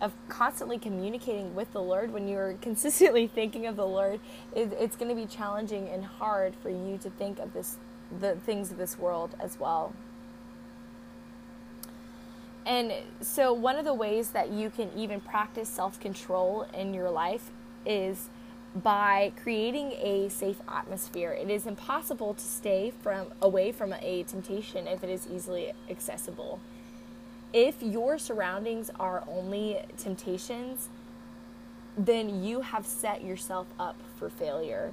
of 0.00 0.12
constantly 0.28 0.78
communicating 0.78 1.54
with 1.54 1.72
the 1.72 1.82
Lord 1.82 2.12
when 2.12 2.28
you're 2.28 2.54
consistently 2.60 3.26
thinking 3.26 3.66
of 3.66 3.76
the 3.76 3.86
Lord, 3.86 4.20
it, 4.54 4.72
it's 4.78 4.96
going 4.96 5.08
to 5.08 5.14
be 5.14 5.26
challenging 5.26 5.88
and 5.88 6.04
hard 6.04 6.54
for 6.56 6.70
you 6.70 6.98
to 7.02 7.10
think 7.10 7.38
of 7.38 7.52
this 7.52 7.76
the 8.20 8.36
things 8.36 8.70
of 8.70 8.76
this 8.76 8.98
world 8.98 9.34
as 9.40 9.58
well. 9.58 9.92
And 12.66 12.92
so 13.20 13.52
one 13.52 13.76
of 13.76 13.84
the 13.84 13.94
ways 13.94 14.30
that 14.30 14.50
you 14.50 14.70
can 14.70 14.90
even 14.96 15.20
practice 15.20 15.68
self-control 15.68 16.68
in 16.74 16.94
your 16.94 17.10
life 17.10 17.50
is 17.84 18.28
by 18.74 19.32
creating 19.42 19.92
a 19.92 20.28
safe 20.28 20.60
atmosphere. 20.68 21.32
It 21.32 21.50
is 21.50 21.66
impossible 21.66 22.34
to 22.34 22.40
stay 22.40 22.92
from 23.02 23.28
away 23.40 23.70
from 23.70 23.92
a 23.92 24.22
temptation 24.24 24.86
if 24.86 25.04
it 25.04 25.10
is 25.10 25.28
easily 25.32 25.72
accessible. 25.88 26.58
If 27.54 27.80
your 27.84 28.18
surroundings 28.18 28.90
are 28.98 29.22
only 29.28 29.78
temptations, 29.96 30.88
then 31.96 32.42
you 32.42 32.62
have 32.62 32.84
set 32.84 33.22
yourself 33.22 33.68
up 33.78 33.94
for 34.18 34.28
failure. 34.28 34.90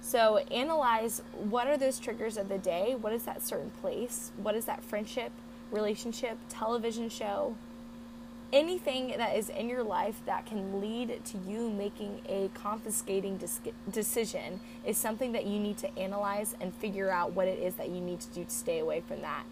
So 0.00 0.38
analyze 0.50 1.20
what 1.34 1.66
are 1.66 1.76
those 1.76 1.98
triggers 1.98 2.38
of 2.38 2.48
the 2.48 2.56
day? 2.56 2.96
What 2.98 3.12
is 3.12 3.24
that 3.24 3.42
certain 3.42 3.68
place? 3.82 4.32
What 4.38 4.54
is 4.54 4.64
that 4.64 4.82
friendship, 4.82 5.32
relationship, 5.70 6.38
television 6.48 7.10
show, 7.10 7.54
anything 8.50 9.14
that 9.18 9.36
is 9.36 9.50
in 9.50 9.68
your 9.68 9.82
life 9.82 10.22
that 10.24 10.46
can 10.46 10.80
lead 10.80 11.22
to 11.26 11.38
you 11.46 11.68
making 11.68 12.22
a 12.26 12.48
confiscating 12.54 13.36
dis- 13.36 13.60
decision 13.90 14.60
is 14.86 14.96
something 14.96 15.32
that 15.32 15.44
you 15.44 15.60
need 15.60 15.76
to 15.76 15.98
analyze 15.98 16.56
and 16.58 16.74
figure 16.74 17.10
out 17.10 17.32
what 17.32 17.46
it 17.46 17.58
is 17.58 17.74
that 17.74 17.90
you 17.90 18.00
need 18.00 18.20
to 18.20 18.28
do 18.28 18.44
to 18.44 18.50
stay 18.50 18.78
away 18.78 19.02
from 19.06 19.20
that. 19.20 19.44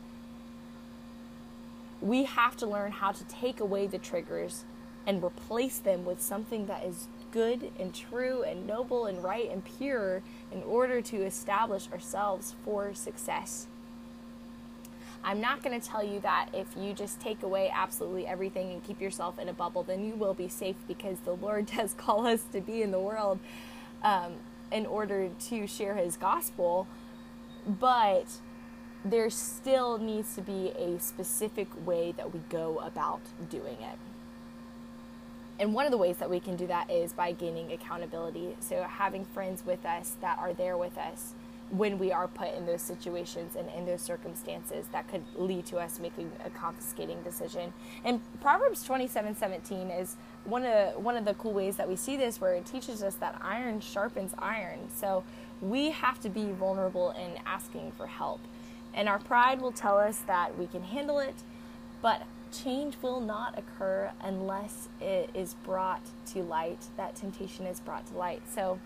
We 2.01 2.25
have 2.25 2.57
to 2.59 2.67
learn 2.67 2.93
how 2.93 3.13
to 3.13 3.25
take 3.25 3.61
away 3.61 3.87
the 3.87 3.99
triggers 3.99 4.65
and 5.07 5.23
replace 5.23 5.79
them 5.79 6.05
with 6.05 6.21
something 6.21 6.67
that 6.67 6.85
is 6.85 7.09
good 7.31 7.71
and 7.79 7.95
true 7.95 8.43
and 8.43 8.67
noble 8.67 9.07
and 9.07 9.23
right 9.23 9.51
and 9.51 9.65
pure 9.65 10.23
in 10.53 10.63
order 10.63 11.01
to 11.01 11.25
establish 11.25 11.91
ourselves 11.91 12.55
for 12.65 12.95
success. 12.95 13.67
I'm 15.25 15.41
not 15.41 15.63
going 15.63 15.79
to 15.79 15.87
tell 15.87 16.05
you 16.05 16.21
that 16.21 16.51
if 16.53 16.69
you 16.77 16.93
just 16.93 17.21
take 17.21 17.43
away 17.43 17.71
absolutely 17.75 18.27
everything 18.27 18.71
and 18.71 18.85
keep 18.85 19.01
yourself 19.01 19.39
in 19.39 19.49
a 19.49 19.53
bubble, 19.53 19.83
then 19.83 20.05
you 20.05 20.15
will 20.15 20.35
be 20.35 20.49
safe 20.49 20.77
because 20.87 21.19
the 21.21 21.35
Lord 21.35 21.67
does 21.77 21.95
call 21.95 22.27
us 22.27 22.43
to 22.53 22.61
be 22.61 22.83
in 22.83 22.91
the 22.91 23.01
world 23.01 23.39
um, 24.03 24.35
in 24.71 24.87
order 24.87 25.31
to 25.49 25.67
share 25.67 25.95
His 25.95 26.17
gospel. 26.17 26.87
But 27.67 28.27
there 29.11 29.31
still 29.31 29.99
needs 29.99 30.35
to 30.35 30.43
be 30.43 30.73
a 30.77 30.99
specific 30.99 31.69
way 31.87 32.13
that 32.13 32.33
we 32.33 32.41
go 32.49 32.79
about 32.79 33.21
doing 33.49 33.77
it. 33.81 33.99
And 35.61 35.75
one 35.75 35.85
of 35.87 35.91
the 35.91 35.99
ways 35.99 36.19
that 36.19 36.31
we 36.31 36.39
can 36.39 36.57
do 36.57 36.67
that 36.69 36.91
is 36.91 37.13
by 37.13 37.33
gaining 37.33 37.73
accountability. 37.73 38.57
So, 38.61 38.83
having 38.83 39.25
friends 39.25 39.65
with 39.67 39.85
us 39.85 40.17
that 40.21 40.39
are 40.39 40.53
there 40.53 40.77
with 40.77 40.97
us 40.97 41.35
when 41.71 41.99
we 41.99 42.11
are 42.13 42.29
put 42.29 42.55
in 42.55 42.65
those 42.65 42.81
situations 42.81 43.55
and 43.55 43.69
in 43.77 43.85
those 43.85 44.01
circumstances 44.01 44.87
that 44.93 45.07
could 45.09 45.23
lead 45.37 45.67
to 45.67 45.77
us 45.77 45.99
making 45.99 46.31
a 46.45 46.51
confiscating 46.51 47.23
decision. 47.23 47.73
And 48.05 48.21
Proverbs 48.41 48.83
27 48.85 49.37
17 49.37 49.91
is 49.91 50.17
one 50.45 50.65
of 50.65 51.03
one 51.03 51.17
of 51.17 51.25
the 51.25 51.35
cool 51.35 51.53
ways 51.53 51.77
that 51.77 51.89
we 51.89 51.97
see 51.97 52.17
this 52.17 52.41
where 52.41 52.55
it 52.55 52.65
teaches 52.65 53.03
us 53.03 53.17
that 53.17 53.39
iron 53.43 53.81
sharpens 53.81 54.33
iron. 54.39 54.89
So 54.95 55.25
we 55.61 55.91
have 55.91 56.21
to 56.21 56.29
be 56.29 56.53
vulnerable 56.53 57.11
in 57.11 57.33
asking 57.45 57.93
for 57.97 58.07
help. 58.07 58.41
And 58.95 59.09
our 59.09 59.19
pride 59.19 59.61
will 59.61 59.73
tell 59.73 59.99
us 59.99 60.19
that 60.27 60.59
we 60.59 60.67
can 60.67 60.83
handle 60.83 61.19
it, 61.19 61.37
but 62.03 62.23
change 62.51 62.97
will 63.03 63.21
not 63.21 63.59
occur 63.59 64.11
unless 64.23 64.89
it 65.01 65.31
is 65.35 65.55
brought 65.65 66.03
to 66.33 66.43
light. 66.43 66.87
That 66.97 67.15
temptation 67.15 67.67
is 67.67 67.81
brought 67.81 68.07
to 68.07 68.17
light. 68.17 68.43
So 68.53 68.79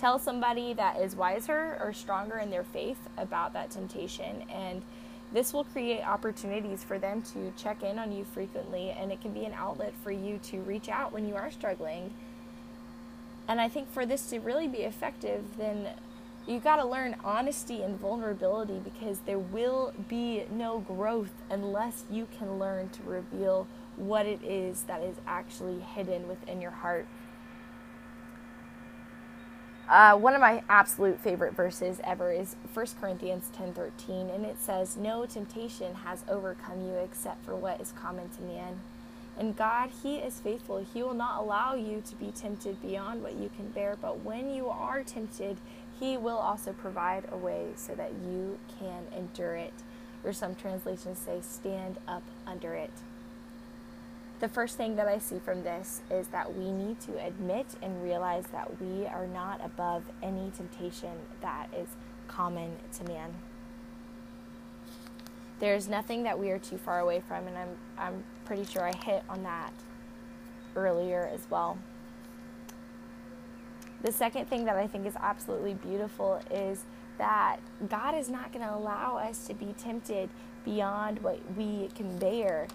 tell 0.00 0.18
somebody 0.18 0.72
that 0.72 0.98
is 0.98 1.14
wiser 1.14 1.76
or 1.78 1.92
stronger 1.92 2.38
in 2.38 2.48
their 2.48 2.64
faith 2.64 2.98
about 3.18 3.52
that 3.52 3.70
temptation 3.70 4.42
and 4.48 4.82
this 5.32 5.52
will 5.52 5.64
create 5.64 6.02
opportunities 6.02 6.82
for 6.82 6.98
them 6.98 7.22
to 7.22 7.52
check 7.56 7.82
in 7.82 7.98
on 7.98 8.10
you 8.10 8.24
frequently 8.24 8.90
and 8.90 9.12
it 9.12 9.20
can 9.20 9.32
be 9.32 9.44
an 9.44 9.52
outlet 9.52 9.92
for 10.02 10.10
you 10.10 10.40
to 10.42 10.58
reach 10.62 10.88
out 10.88 11.12
when 11.12 11.28
you 11.28 11.36
are 11.36 11.50
struggling 11.50 12.14
and 13.46 13.60
i 13.60 13.68
think 13.68 13.92
for 13.92 14.06
this 14.06 14.30
to 14.30 14.38
really 14.38 14.66
be 14.66 14.78
effective 14.78 15.44
then 15.58 15.86
you 16.46 16.58
got 16.58 16.76
to 16.76 16.84
learn 16.84 17.16
honesty 17.24 17.82
and 17.82 17.98
vulnerability 17.98 18.80
because 18.82 19.20
there 19.20 19.38
will 19.38 19.92
be 20.08 20.44
no 20.50 20.80
growth 20.80 21.32
unless 21.50 22.04
you 22.10 22.26
can 22.36 22.58
learn 22.58 22.88
to 22.90 23.02
reveal 23.02 23.66
what 23.96 24.26
it 24.26 24.42
is 24.42 24.82
that 24.84 25.02
is 25.02 25.16
actually 25.26 25.80
hidden 25.80 26.26
within 26.26 26.60
your 26.60 26.70
heart 26.70 27.06
uh, 29.90 30.14
one 30.16 30.34
of 30.34 30.40
my 30.40 30.62
absolute 30.68 31.18
favorite 31.20 31.52
verses 31.52 32.00
ever 32.04 32.30
is 32.30 32.54
1 32.72 32.86
Corinthians 33.00 33.50
10:13 33.58 34.32
and 34.32 34.46
it 34.46 34.56
says 34.60 34.96
no 34.96 35.26
temptation 35.26 35.96
has 36.04 36.22
overcome 36.28 36.86
you 36.86 36.94
except 36.94 37.44
for 37.44 37.56
what 37.56 37.80
is 37.80 37.92
common 38.00 38.28
to 38.28 38.40
man. 38.42 38.78
And 39.36 39.56
God, 39.56 39.90
he 40.02 40.16
is 40.16 40.38
faithful. 40.38 40.86
He 40.94 41.02
will 41.02 41.14
not 41.14 41.40
allow 41.40 41.74
you 41.74 42.02
to 42.06 42.14
be 42.14 42.30
tempted 42.30 42.80
beyond 42.80 43.24
what 43.24 43.34
you 43.34 43.50
can 43.56 43.70
bear, 43.70 43.96
but 44.00 44.20
when 44.20 44.54
you 44.54 44.68
are 44.68 45.02
tempted, 45.02 45.56
he 46.00 46.16
will 46.16 46.38
also 46.38 46.72
provide 46.72 47.28
a 47.30 47.36
way 47.36 47.68
so 47.76 47.94
that 47.94 48.12
you 48.26 48.58
can 48.78 49.04
endure 49.16 49.54
it. 49.54 49.74
Or 50.24 50.32
some 50.32 50.54
translations 50.54 51.18
say 51.18 51.40
stand 51.42 51.98
up 52.08 52.22
under 52.46 52.74
it 52.74 52.90
the 54.40 54.48
first 54.48 54.78
thing 54.78 54.96
that 54.96 55.06
I 55.06 55.18
see 55.18 55.38
from 55.38 55.62
this 55.62 56.00
is 56.10 56.28
that 56.28 56.54
we 56.54 56.72
need 56.72 56.98
to 57.00 57.24
admit 57.24 57.66
and 57.82 58.02
realize 58.02 58.46
that 58.52 58.80
we 58.80 59.06
are 59.06 59.26
not 59.26 59.60
above 59.62 60.02
any 60.22 60.50
temptation 60.56 61.12
that 61.42 61.68
is 61.76 61.88
common 62.26 62.76
to 62.96 63.04
man. 63.04 63.34
There's 65.58 65.88
nothing 65.88 66.22
that 66.22 66.38
we 66.38 66.50
are 66.50 66.58
too 66.58 66.78
far 66.78 67.00
away 67.00 67.22
from, 67.28 67.46
and 67.46 67.56
I'm, 67.56 67.76
I'm 67.98 68.24
pretty 68.46 68.64
sure 68.64 68.82
I 68.82 68.92
hit 69.04 69.22
on 69.28 69.42
that 69.42 69.74
earlier 70.74 71.30
as 71.32 71.46
well. 71.50 71.76
The 74.02 74.12
second 74.12 74.48
thing 74.48 74.64
that 74.64 74.76
I 74.76 74.86
think 74.86 75.06
is 75.06 75.16
absolutely 75.16 75.74
beautiful 75.74 76.40
is 76.50 76.84
that 77.18 77.58
God 77.88 78.14
is 78.14 78.30
not 78.30 78.52
going 78.52 78.64
to 78.64 78.74
allow 78.74 79.18
us 79.18 79.46
to 79.46 79.54
be 79.54 79.74
tempted 79.78 80.30
beyond 80.64 81.18
what 81.22 81.38
we 81.56 81.88
can 81.94 82.18
bear. 82.18 82.66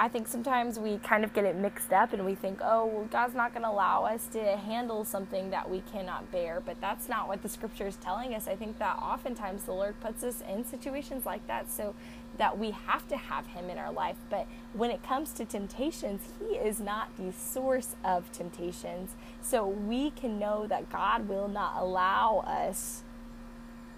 I 0.00 0.08
think 0.08 0.28
sometimes 0.28 0.78
we 0.78 0.98
kind 0.98 1.24
of 1.24 1.32
get 1.32 1.44
it 1.44 1.56
mixed 1.56 1.92
up 1.92 2.12
and 2.12 2.24
we 2.24 2.36
think, 2.36 2.60
oh, 2.62 2.86
well, 2.86 3.04
God's 3.10 3.34
not 3.34 3.52
going 3.52 3.64
to 3.64 3.70
allow 3.70 4.04
us 4.04 4.28
to 4.28 4.56
handle 4.56 5.04
something 5.04 5.50
that 5.50 5.68
we 5.68 5.82
cannot 5.92 6.30
bear. 6.30 6.62
But 6.64 6.80
that's 6.80 7.08
not 7.08 7.26
what 7.26 7.42
the 7.42 7.48
scripture 7.48 7.88
is 7.88 7.96
telling 7.96 8.32
us. 8.34 8.46
I 8.46 8.54
think 8.54 8.78
that 8.78 8.96
oftentimes 8.98 9.64
the 9.64 9.72
Lord 9.72 9.98
puts 10.00 10.22
us 10.22 10.40
in 10.48 10.64
situations 10.64 11.26
like 11.26 11.44
that 11.48 11.68
so 11.68 11.96
that 12.38 12.58
we 12.58 12.70
have 12.70 13.06
to 13.08 13.16
have 13.16 13.46
Him 13.48 13.68
in 13.68 13.78
our 13.78 13.92
life. 13.92 14.16
But 14.30 14.46
when 14.72 14.90
it 14.90 15.02
comes 15.02 15.32
to 15.34 15.44
temptations, 15.44 16.22
He 16.38 16.56
is 16.56 16.80
not 16.80 17.16
the 17.16 17.32
source 17.32 17.96
of 18.04 18.30
temptations. 18.32 19.14
So 19.42 19.66
we 19.66 20.10
can 20.10 20.38
know 20.38 20.66
that 20.66 20.90
God 20.90 21.28
will 21.28 21.48
not 21.48 21.74
allow 21.76 22.44
us 22.46 23.02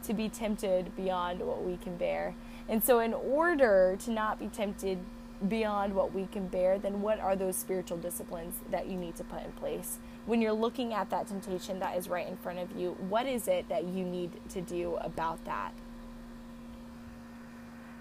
to 0.03 0.15
be 0.15 0.29
tempted 0.29 0.97
beyond 0.97 1.41
what 1.41 1.63
we 1.63 1.77
can 1.77 1.97
bear. 1.97 2.35
And 2.69 2.83
so, 2.83 3.01
in 3.01 3.13
order 3.13 3.97
to 4.01 4.11
not 4.11 4.39
be 4.39 4.49
tempted 4.49 4.99
beyond 5.49 5.95
what 5.95 6.15
we 6.15 6.27
can 6.27 6.49
bear, 6.49 6.79
then 6.79 7.01
what 7.01 7.19
are 7.21 7.35
those 7.35 7.57
spiritual 7.57 7.99
disciplines 7.99 8.57
that 8.71 8.89
you 8.89 8.97
need 8.97 9.17
to 9.17 9.25
put 9.25 9.45
in 9.45 9.53
place? 9.53 9.99
When 10.27 10.41
you're 10.41 10.53
looking 10.53 10.93
at 10.93 11.11
that 11.11 11.27
temptation 11.29 11.79
that 11.81 11.97
is 11.97 12.09
right 12.09 12.27
in 12.27 12.37
front 12.37 12.59
of 12.59 12.77
you, 12.77 12.93
what 13.09 13.27
is 13.27 13.49
it 13.49 13.69
that 13.69 13.85
you 13.85 14.05
need 14.05 14.31
to 14.51 14.61
do 14.61 14.97
about 14.97 15.45
that? 15.45 15.73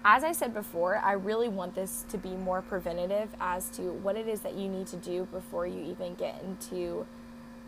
As 0.04 0.24
I 0.24 0.32
said 0.32 0.54
before, 0.54 0.96
I 0.96 1.12
really 1.12 1.48
want 1.48 1.74
this 1.74 2.04
to 2.08 2.16
be 2.16 2.30
more 2.30 2.62
preventative 2.62 3.28
as 3.38 3.68
to 3.70 3.92
what 3.92 4.16
it 4.16 4.28
is 4.28 4.40
that 4.40 4.54
you 4.54 4.68
need 4.68 4.86
to 4.88 4.96
do 4.96 5.26
before 5.30 5.66
you 5.66 5.82
even 5.82 6.14
get 6.14 6.42
into, 6.42 7.06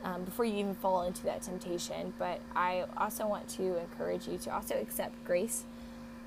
um, 0.03 0.25
before 0.25 0.47
you 0.47 0.55
even 0.55 0.75
fall 0.75 1.03
into 1.03 1.25
that 1.25 1.42
temptation. 1.42 2.14
But 2.18 2.40
I 2.57 2.87
also 2.97 3.27
want 3.27 3.49
to 3.51 3.79
encourage 3.79 4.27
you 4.27 4.38
to 4.38 4.55
also 4.55 4.77
accept 4.77 5.23
grace 5.25 5.64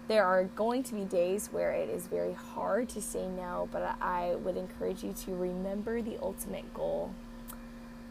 there 0.08 0.24
are 0.24 0.44
going 0.44 0.84
to 0.84 0.94
be 0.94 1.04
days 1.04 1.50
where 1.52 1.72
it 1.72 1.90
is 1.90 2.06
very 2.06 2.34
hard 2.34 2.90
to 2.90 3.02
say 3.02 3.28
no, 3.28 3.68
but 3.72 3.96
I 4.00 4.36
would 4.36 4.56
encourage 4.56 5.04
you 5.04 5.14
to 5.14 5.36
remember 5.36 6.02
the 6.02 6.18
ultimate 6.22 6.72
goal. 6.74 7.12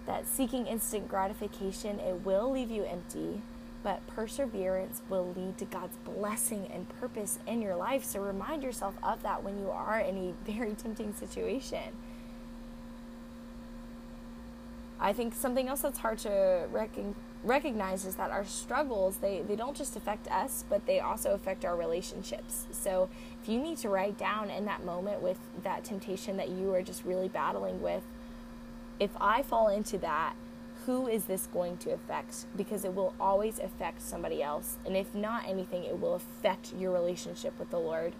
that 0.06 0.26
seeking 0.26 0.66
instant 0.66 1.08
gratification 1.08 1.98
it 1.98 2.24
will 2.24 2.50
leave 2.50 2.70
you 2.70 2.84
empty 2.84 3.40
but 3.84 4.04
perseverance 4.06 5.02
will 5.10 5.32
lead 5.36 5.58
to 5.58 5.66
God's 5.66 5.96
blessing 5.98 6.66
and 6.72 6.88
purpose 6.98 7.38
in 7.46 7.60
your 7.60 7.76
life. 7.76 8.02
So 8.02 8.18
remind 8.18 8.62
yourself 8.64 8.94
of 9.02 9.22
that 9.22 9.44
when 9.44 9.58
you 9.58 9.70
are 9.70 10.00
in 10.00 10.16
a 10.16 10.50
very 10.50 10.72
tempting 10.82 11.14
situation. 11.14 11.92
I 14.98 15.12
think 15.12 15.34
something 15.34 15.68
else 15.68 15.82
that's 15.82 15.98
hard 15.98 16.18
to 16.20 16.66
recognize 16.72 17.14
recognize 17.44 18.06
is 18.06 18.14
that 18.14 18.30
our 18.30 18.46
struggles 18.46 19.18
they, 19.18 19.42
they 19.42 19.54
don't 19.54 19.76
just 19.76 19.96
affect 19.96 20.26
us 20.28 20.64
but 20.70 20.86
they 20.86 20.98
also 20.98 21.32
affect 21.32 21.62
our 21.62 21.76
relationships 21.76 22.66
so 22.70 23.10
if 23.42 23.46
you 23.50 23.60
need 23.60 23.76
to 23.76 23.90
write 23.90 24.16
down 24.16 24.48
in 24.48 24.64
that 24.64 24.82
moment 24.82 25.20
with 25.20 25.36
that 25.62 25.84
temptation 25.84 26.38
that 26.38 26.48
you 26.48 26.72
are 26.72 26.80
just 26.80 27.04
really 27.04 27.28
battling 27.28 27.82
with 27.82 28.02
if 28.98 29.10
i 29.20 29.42
fall 29.42 29.68
into 29.68 29.98
that 29.98 30.32
who 30.86 31.06
is 31.06 31.24
this 31.24 31.46
going 31.52 31.76
to 31.78 31.92
affect 31.92 32.46
because 32.56 32.84
it 32.84 32.94
will 32.94 33.14
always 33.18 33.58
affect 33.58 34.02
somebody 34.02 34.42
else 34.42 34.76
and 34.84 34.96
if 34.96 35.14
not 35.14 35.48
anything 35.48 35.84
it 35.84 36.00
will 36.00 36.14
affect 36.14 36.72
your 36.78 36.92
relationship 36.92 37.58
with 37.58 37.70
the 37.70 37.78
lord 37.78 38.14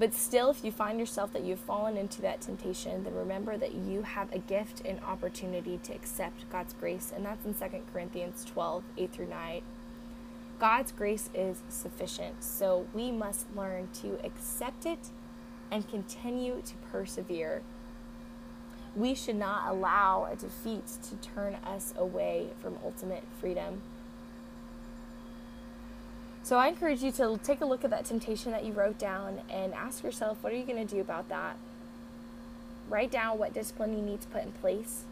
but 0.00 0.14
still, 0.14 0.48
if 0.48 0.64
you 0.64 0.72
find 0.72 0.98
yourself 0.98 1.34
that 1.34 1.44
you've 1.44 1.60
fallen 1.60 1.98
into 1.98 2.22
that 2.22 2.40
temptation, 2.40 3.04
then 3.04 3.14
remember 3.14 3.58
that 3.58 3.74
you 3.74 4.00
have 4.00 4.32
a 4.32 4.38
gift 4.38 4.80
and 4.86 4.98
opportunity 5.00 5.78
to 5.82 5.92
accept 5.92 6.50
God's 6.50 6.72
grace. 6.72 7.12
And 7.14 7.26
that's 7.26 7.44
in 7.44 7.52
2 7.52 7.82
Corinthians 7.92 8.46
12 8.46 8.82
8 8.96 9.12
through 9.12 9.26
9. 9.26 9.60
God's 10.58 10.92
grace 10.92 11.28
is 11.34 11.58
sufficient. 11.68 12.42
So 12.42 12.86
we 12.94 13.10
must 13.12 13.54
learn 13.54 13.90
to 14.00 14.18
accept 14.24 14.86
it 14.86 15.10
and 15.70 15.86
continue 15.86 16.62
to 16.64 16.74
persevere. 16.90 17.60
We 18.96 19.14
should 19.14 19.36
not 19.36 19.68
allow 19.68 20.28
a 20.30 20.36
defeat 20.36 20.86
to 21.08 21.16
turn 21.16 21.54
us 21.64 21.94
away 21.96 22.48
from 22.60 22.78
ultimate 22.84 23.22
freedom. 23.40 23.82
So 26.42 26.56
I 26.56 26.68
encourage 26.68 27.02
you 27.02 27.12
to 27.12 27.38
take 27.42 27.60
a 27.60 27.66
look 27.66 27.84
at 27.84 27.90
that 27.90 28.04
temptation 28.04 28.50
that 28.50 28.64
you 28.64 28.72
wrote 28.72 28.98
down 28.98 29.42
and 29.48 29.72
ask 29.74 30.02
yourself, 30.02 30.38
what 30.42 30.52
are 30.52 30.56
you 30.56 30.64
going 30.64 30.84
to 30.84 30.94
do 30.94 31.00
about 31.00 31.28
that? 31.28 31.56
Write 32.88 33.10
down 33.10 33.38
what 33.38 33.52
discipline 33.52 33.96
you 33.96 34.02
need 34.02 34.20
to 34.22 34.28
put 34.28 34.42
in 34.42 34.52
place. 34.52 35.04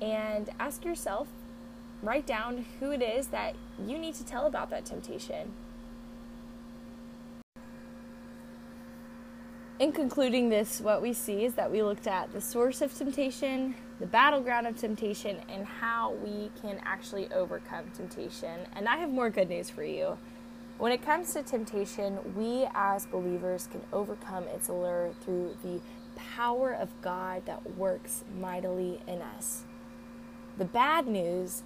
And 0.00 0.50
ask 0.60 0.84
yourself, 0.84 1.26
write 2.02 2.26
down 2.26 2.66
who 2.78 2.92
it 2.92 3.02
is 3.02 3.28
that 3.28 3.56
you 3.84 3.98
need 3.98 4.14
to 4.14 4.24
tell 4.24 4.46
about 4.46 4.70
that 4.70 4.84
temptation. 4.84 5.52
In 9.78 9.92
concluding 9.92 10.48
this, 10.48 10.80
what 10.80 11.00
we 11.00 11.12
see 11.12 11.44
is 11.44 11.54
that 11.54 11.70
we 11.70 11.84
looked 11.84 12.08
at 12.08 12.32
the 12.32 12.40
source 12.40 12.82
of 12.82 12.92
temptation, 12.92 13.76
the 14.00 14.06
battleground 14.06 14.66
of 14.66 14.76
temptation, 14.76 15.36
and 15.48 15.64
how 15.64 16.14
we 16.14 16.50
can 16.60 16.80
actually 16.84 17.30
overcome 17.32 17.84
temptation. 17.94 18.66
And 18.74 18.88
I 18.88 18.96
have 18.96 19.08
more 19.08 19.30
good 19.30 19.48
news 19.48 19.70
for 19.70 19.84
you. 19.84 20.18
When 20.78 20.90
it 20.90 21.04
comes 21.04 21.32
to 21.34 21.44
temptation, 21.44 22.18
we 22.34 22.66
as 22.74 23.06
believers 23.06 23.68
can 23.70 23.82
overcome 23.92 24.48
its 24.48 24.68
allure 24.68 25.12
through 25.20 25.56
the 25.62 25.80
power 26.16 26.72
of 26.72 26.88
God 27.00 27.46
that 27.46 27.76
works 27.76 28.24
mightily 28.40 29.00
in 29.06 29.22
us. 29.22 29.62
The 30.56 30.64
bad 30.64 31.06
news 31.06 31.62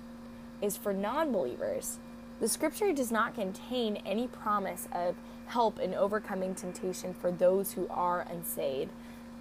is 0.60 0.76
for 0.76 0.92
non 0.92 1.32
believers. 1.32 1.98
The 2.40 2.48
scripture 2.48 2.92
does 2.92 3.10
not 3.10 3.34
contain 3.34 3.96
any 4.04 4.26
promise 4.26 4.86
of 4.92 5.16
help 5.46 5.78
in 5.78 5.94
overcoming 5.94 6.54
temptation 6.54 7.14
for 7.14 7.30
those 7.30 7.72
who 7.72 7.86
are 7.88 8.26
unsaved. 8.30 8.90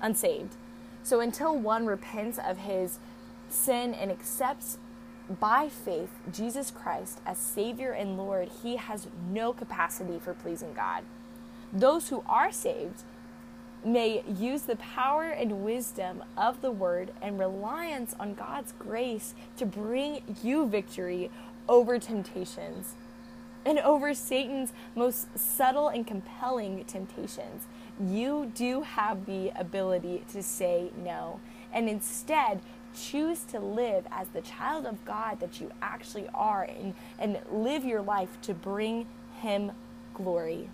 Unsaved. 0.01 0.55
So 1.03 1.19
until 1.19 1.57
one 1.57 1.85
repents 1.85 2.37
of 2.37 2.59
his 2.59 2.99
sin 3.49 3.93
and 3.93 4.11
accepts 4.11 4.77
by 5.39 5.69
faith 5.69 6.09
Jesus 6.31 6.71
Christ 6.71 7.19
as 7.25 7.37
Savior 7.37 7.91
and 7.91 8.17
Lord, 8.17 8.49
he 8.61 8.75
has 8.75 9.07
no 9.29 9.53
capacity 9.53 10.19
for 10.19 10.33
pleasing 10.33 10.73
God. 10.73 11.03
Those 11.71 12.09
who 12.09 12.23
are 12.27 12.51
saved 12.51 13.03
may 13.83 14.23
use 14.27 14.63
the 14.63 14.75
power 14.75 15.23
and 15.23 15.63
wisdom 15.63 16.23
of 16.37 16.61
the 16.61 16.71
Word 16.71 17.11
and 17.21 17.39
reliance 17.39 18.13
on 18.19 18.35
God's 18.35 18.73
grace 18.77 19.33
to 19.57 19.65
bring 19.65 20.21
you 20.43 20.67
victory 20.67 21.31
over 21.67 21.97
temptations 21.97 22.95
and 23.65 23.79
over 23.79 24.13
Satan's 24.13 24.73
most 24.95 25.37
subtle 25.37 25.89
and 25.89 26.05
compelling 26.05 26.83
temptations. 26.85 27.67
You 27.99 28.51
do 28.55 28.81
have 28.81 29.25
the 29.25 29.51
ability 29.55 30.23
to 30.31 30.41
say 30.41 30.91
no 30.97 31.39
and 31.73 31.87
instead 31.87 32.61
choose 32.93 33.43
to 33.45 33.59
live 33.59 34.05
as 34.11 34.27
the 34.29 34.41
child 34.41 34.85
of 34.85 35.03
God 35.05 35.39
that 35.39 35.61
you 35.61 35.71
actually 35.81 36.27
are 36.33 36.63
and, 36.63 36.93
and 37.17 37.39
live 37.51 37.85
your 37.85 38.01
life 38.01 38.41
to 38.41 38.53
bring 38.53 39.07
Him 39.39 39.71
glory. 40.13 40.69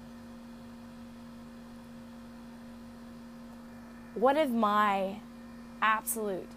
One 4.16 4.38
of 4.38 4.50
my 4.50 5.20
absolute 5.82 6.48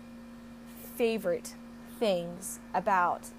favorite 0.97 1.55
things 1.99 2.59
about 2.73 3.31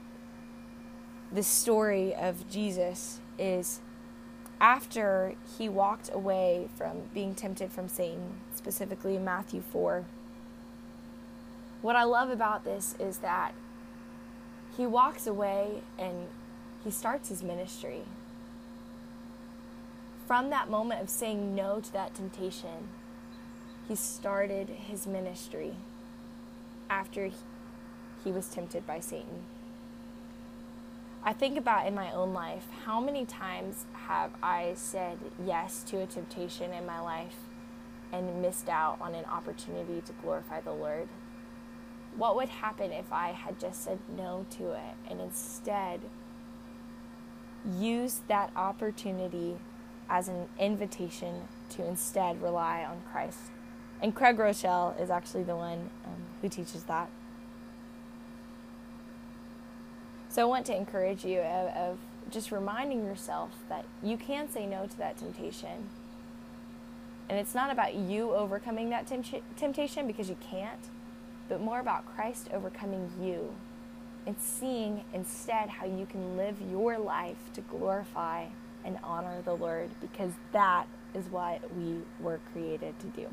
the 1.32 1.44
story 1.44 2.14
of 2.14 2.50
Jesus 2.50 3.20
is 3.40 3.80
after 4.60 5.34
he 5.58 5.70
walked 5.70 6.10
away 6.14 6.68
from 6.76 7.04
being 7.14 7.34
tempted 7.34 7.72
from 7.72 7.88
Satan, 7.88 8.42
specifically 8.54 9.16
in 9.16 9.24
Matthew 9.24 9.62
4. 9.72 10.06
What 11.82 11.96
I 11.96 12.04
love 12.04 12.30
about 12.30 12.64
this 12.64 12.96
is 13.00 13.18
that 13.20 13.54
he 14.78 14.86
walks 14.86 15.26
away 15.26 15.82
and 15.98 16.28
he 16.84 16.92
starts 16.92 17.30
his 17.30 17.42
ministry. 17.42 18.02
From 20.28 20.50
that 20.50 20.70
moment 20.70 21.02
of 21.02 21.10
saying 21.10 21.56
no 21.56 21.80
to 21.80 21.94
that 21.94 22.14
temptation, 22.14 22.90
he 23.88 23.96
started 23.96 24.70
his 24.70 25.08
ministry 25.08 25.76
after 26.90 27.32
he 28.24 28.32
was 28.32 28.48
tempted 28.50 28.86
by 28.86 29.00
Satan. 29.00 29.46
I 31.24 31.34
think 31.34 31.56
about 31.56 31.86
in 31.86 31.94
my 31.94 32.12
own 32.12 32.34
life 32.34 32.66
how 32.86 33.00
many 33.00 33.26
times 33.26 33.86
have 34.08 34.32
I 34.42 34.74
said 34.76 35.20
yes 35.46 35.84
to 35.84 36.02
a 36.02 36.08
temptation 36.08 36.74
in 36.74 36.86
my 36.86 37.00
life 37.00 37.36
and 38.12 38.42
missed 38.42 38.68
out 38.68 38.98
on 39.00 39.14
an 39.14 39.26
opportunity 39.26 40.02
to 40.02 40.14
glorify 40.24 40.62
the 40.62 40.72
Lord? 40.72 41.08
What 42.18 42.36
would 42.36 42.50
happen 42.50 42.92
if 42.92 43.14
I 43.14 43.30
had 43.30 43.60
just 43.60 43.84
said 43.84 44.00
no 44.18 44.48
to 44.58 44.72
it 44.72 44.96
and 45.10 45.22
instead 45.22 46.02
used 47.78 48.28
that 48.28 48.52
opportunity 48.56 49.58
as 50.10 50.28
an 50.28 50.50
invitation 50.58 51.48
to 51.70 51.86
instead 51.86 52.42
rely 52.42 52.84
on 52.84 53.04
Christ? 53.12 53.52
And 54.02 54.16
Craig 54.16 54.38
Groeschel 54.38 55.00
is 55.00 55.12
actually 55.12 55.44
the 55.44 55.56
one 55.56 55.92
um, 56.04 56.16
who 56.42 56.50
teaches 56.50 56.84
that. 56.86 57.10
So 60.32 60.42
I 60.42 60.46
want 60.46 60.66
to 60.68 60.76
encourage 60.76 61.26
you 61.26 61.40
of, 61.40 61.76
of 61.76 61.98
just 62.30 62.54
reminding 62.54 63.04
yourself 63.06 63.50
that 63.68 63.84
you 64.02 64.16
can 64.16 64.50
say 64.50 64.66
no 64.66 64.88
to 64.88 64.98
that 64.98 65.18
temptation. 65.18 65.90
And 67.28 67.38
it's 67.38 67.54
not 67.54 67.70
about 67.70 67.96
you 67.96 68.32
overcoming 68.32 68.90
that 68.92 69.08
temp- 69.08 69.44
temptation 69.58 70.08
because 70.08 70.30
you 70.30 70.38
can't, 70.40 70.88
but 71.50 71.60
more 71.60 71.82
about 71.82 72.06
Christ 72.16 72.48
overcoming 72.54 73.12
you 73.22 73.54
and 74.26 74.38
seeing 74.40 75.04
instead 75.14 75.68
how 75.68 75.86
you 75.86 76.06
can 76.06 76.38
live 76.38 76.56
your 76.72 76.98
life 76.98 77.52
to 77.54 77.60
glorify 77.62 78.46
and 78.86 79.00
honor 79.04 79.42
the 79.44 79.58
Lord 79.58 79.90
because 80.00 80.32
that 80.54 80.86
is 81.14 81.26
what 81.26 81.60
we 81.76 81.98
were 82.22 82.40
created 82.54 82.98
to 83.02 83.08
do. 83.08 83.28